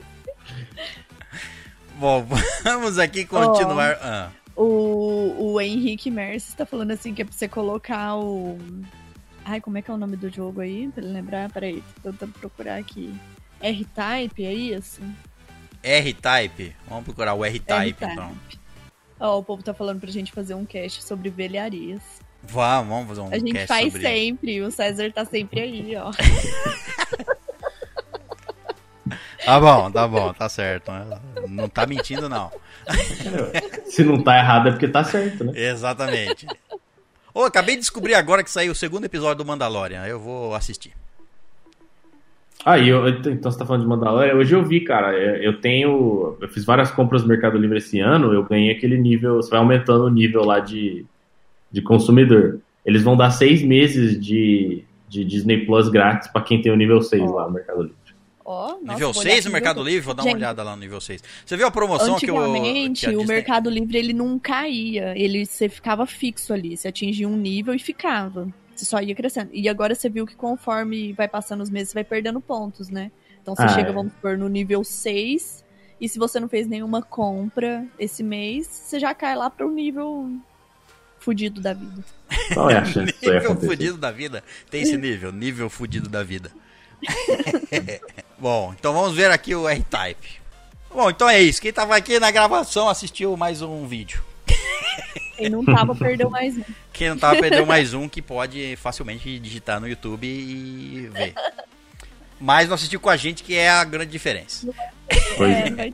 [2.02, 2.26] Bom,
[2.64, 3.96] vamos aqui continuar.
[4.02, 8.58] Ah, o, o Henrique Merce está falando assim que é pra você colocar o.
[9.46, 10.88] Ai, como é que é o nome do jogo aí?
[10.88, 11.52] Pra ele lembrar?
[11.52, 13.14] Peraí, tô tentando procurar aqui.
[13.62, 15.00] R-Type, é isso?
[15.84, 16.76] R-Type.
[16.90, 18.14] Vamos procurar o R-Type, R-Type.
[18.14, 18.32] então.
[19.22, 22.02] Ó, o povo tá falando pra gente fazer um cast sobre velharias.
[22.44, 25.96] Vamos, vamos fazer um A gente cast faz sobre sempre, o César tá sempre aí,
[25.96, 26.12] ó.
[29.44, 30.92] Tá bom, tá bom, tá certo.
[30.92, 31.20] né?
[31.50, 32.52] Não tá mentindo, não.
[33.86, 35.54] Se não tá errado é porque tá certo, né?
[35.56, 36.48] Exatamente.
[37.34, 40.06] Ô, acabei de descobrir agora que saiu o segundo episódio do Mandalorian.
[40.06, 40.94] Eu vou assistir.
[42.64, 44.36] Aí, eu, então você tá falando de Mandalorian.
[44.36, 46.38] Hoje eu vi, cara, eu eu tenho.
[46.39, 49.38] Eu fiz várias compras no Mercado Livre esse ano, eu ganhei aquele nível.
[49.38, 51.05] Você vai aumentando o nível lá de,
[51.72, 52.59] de consumidor.
[52.86, 57.01] Eles vão dar seis meses de, de Disney Plus grátis pra quem tem o nível
[57.01, 57.95] 6 lá no Mercado Livre.
[58.43, 60.01] Ó, nossa, nível vou olhar 6 aqui no Mercado Livre?
[60.01, 61.24] Vou dar uma Gente, olhada lá no nível 6.
[61.45, 62.38] Você viu a promoção que o.
[62.39, 67.38] Antigamente, o Mercado Livre ele não caía, ele você ficava fixo ali, você atingia um
[67.38, 68.47] nível e ficava.
[68.76, 69.50] Você só ia crescendo.
[69.54, 73.12] E agora você viu que conforme vai passando os meses, você vai perdendo pontos, né?
[73.42, 73.94] Então você Ah, chega, é.
[73.94, 75.64] vamos supor, no nível 6,
[76.00, 80.32] e se você não fez nenhuma compra esse mês, você já cai lá pro nível
[81.20, 82.04] fudido da vida.
[82.54, 84.44] Qual é a chance Nível fudido da vida?
[84.70, 86.52] Tem esse nível, nível fudido da vida.
[88.40, 90.42] Bom, então vamos ver aqui o R-Type.
[90.94, 91.62] Bom, então é isso.
[91.62, 94.24] Quem tava aqui na gravação assistiu mais um vídeo.
[95.42, 96.64] Quem não tava, perdeu mais um.
[96.94, 101.34] Quem não tava, perdeu mais um que pode facilmente digitar no YouTube e ver.
[102.39, 104.68] Mas não assistiu com a gente, que é a grande diferença.
[105.38, 105.94] Pois É, é.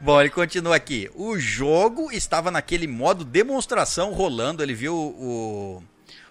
[0.00, 1.10] Bom, ele continua aqui.
[1.14, 4.62] O jogo estava naquele modo demonstração rolando.
[4.62, 5.82] Ele viu o,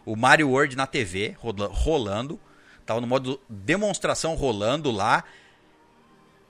[0.06, 2.40] o Mario World na TV rola- rolando.
[2.86, 5.24] Tava no modo demonstração rolando lá.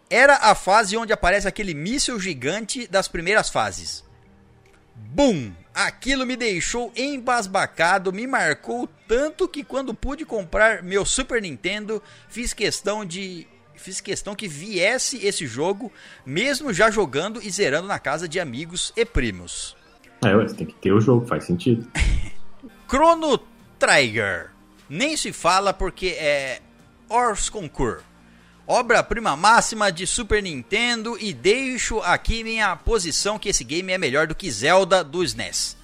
[0.09, 4.03] Era a fase onde aparece aquele míssil gigante das primeiras fases.
[4.95, 5.51] Bum!
[5.73, 12.53] Aquilo me deixou embasbacado, me marcou tanto que quando pude comprar meu Super Nintendo, fiz
[12.53, 15.91] questão de fiz questão que viesse esse jogo,
[16.25, 19.75] mesmo já jogando e zerando na casa de amigos e primos.
[20.23, 21.85] É, você tem que ter o jogo, faz sentido.
[22.87, 23.39] Chrono
[23.77, 24.51] Trigger.
[24.87, 26.61] Nem se fala porque é
[27.09, 28.03] Ors Concours.
[28.65, 34.25] Obra-prima máxima de Super Nintendo e deixo aqui minha posição que esse game é melhor
[34.25, 35.75] do que Zelda do SNES.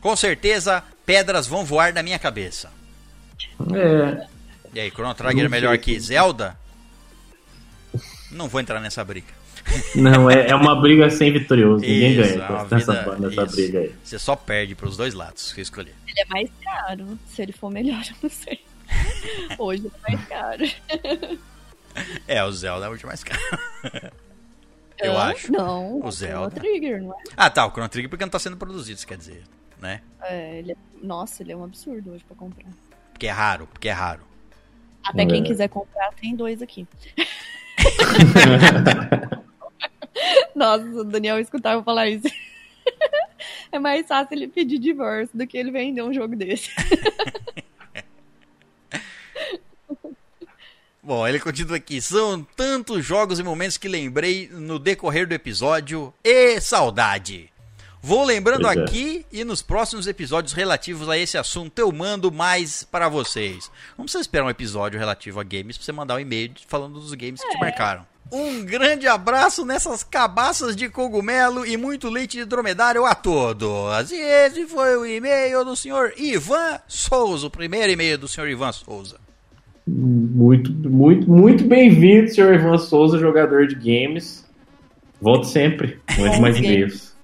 [0.00, 2.70] Com certeza, pedras vão voar na minha cabeça.
[3.74, 4.26] É.
[4.74, 6.56] E aí, Chrono Trigger é melhor que Zelda?
[8.30, 9.32] Não vou entrar nessa briga.
[9.94, 11.80] Não, é, é uma briga sem vitorioso.
[11.80, 13.94] Ninguém Isso, ganha é nessa, vida- nessa briga aí.
[14.04, 15.92] Você só perde pros dois lados que eu escolhi.
[16.06, 17.18] Ele é mais caro.
[17.26, 18.60] Se ele for melhor, eu não sei.
[19.58, 21.38] Hoje ele é mais caro.
[22.28, 23.40] É, o Zelda é muito mais caro.
[24.98, 25.52] Eu acho.
[25.52, 26.50] Não, O é Zelda.
[26.58, 27.22] Trigger, não é?
[27.36, 29.42] Ah, tá, o Chrono Trigger porque não tá sendo produzido, isso quer dizer,
[29.80, 30.00] né?
[30.22, 32.70] É, ele é- Nossa, ele é um absurdo hoje pra comprar.
[33.12, 34.22] Porque é raro, porque é raro.
[35.04, 35.26] Até É.
[35.26, 36.86] quem quiser comprar, tem dois aqui.
[40.54, 42.26] Nossa, o Daniel escutava falar isso.
[43.70, 46.70] É mais fácil ele pedir divórcio do que ele vender um jogo desse.
[51.06, 52.02] Bom, ele continua aqui.
[52.02, 56.12] São tantos jogos e momentos que lembrei no decorrer do episódio.
[56.24, 57.48] E saudade!
[58.02, 58.82] Vou lembrando Pois é.
[58.82, 63.70] aqui e nos próximos episódios relativos a esse assunto eu mando mais para vocês.
[63.96, 67.14] Não precisa esperar um episódio relativo a games pra você mandar um e-mail falando dos
[67.14, 68.04] games que te marcaram.
[68.32, 74.10] Um grande abraço nessas cabaças de cogumelo e muito leite de dromedário a todos.
[74.10, 78.72] E esse foi o e-mail do senhor Ivan Souza, o primeiro e-mail do senhor Ivan
[78.72, 79.24] Souza.
[79.86, 84.44] Muito, muito, muito bem-vindo, senhor Ivan Souza, jogador de games.
[85.20, 86.00] Volte sempre.
[86.18, 87.14] Mande mais e-mails.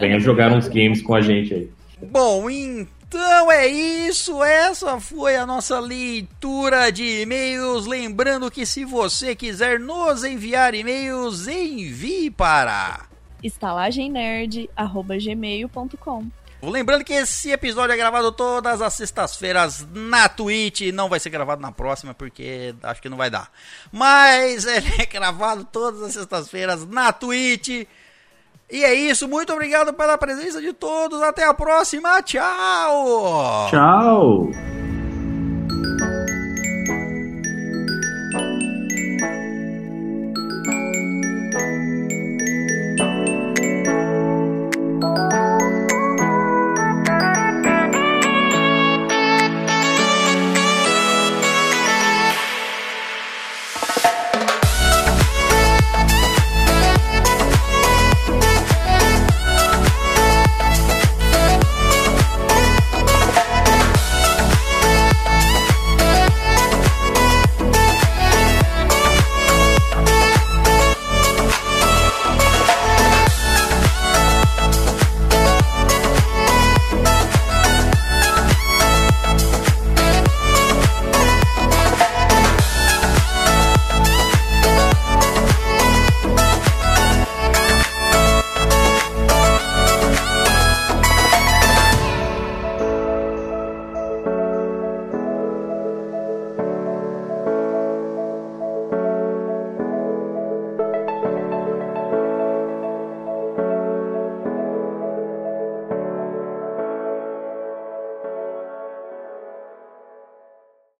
[0.00, 1.68] Venha jogar uns games com a gente aí.
[2.10, 4.40] Bom, então é isso.
[4.42, 7.86] Essa foi a nossa leitura de e-mails.
[7.86, 13.06] Lembrando que se você quiser nos enviar e-mails, envie para
[13.42, 16.26] estalagemnerd@gmail.com.
[16.62, 20.92] Lembrando que esse episódio é gravado todas as sextas-feiras na Twitch.
[20.92, 23.50] Não vai ser gravado na próxima, porque acho que não vai dar.
[23.90, 27.86] Mas ele é gravado todas as sextas-feiras na Twitch.
[28.70, 29.28] E é isso.
[29.28, 31.20] Muito obrigado pela presença de todos.
[31.20, 32.22] Até a próxima.
[32.22, 33.68] Tchau.
[33.68, 34.81] Tchau.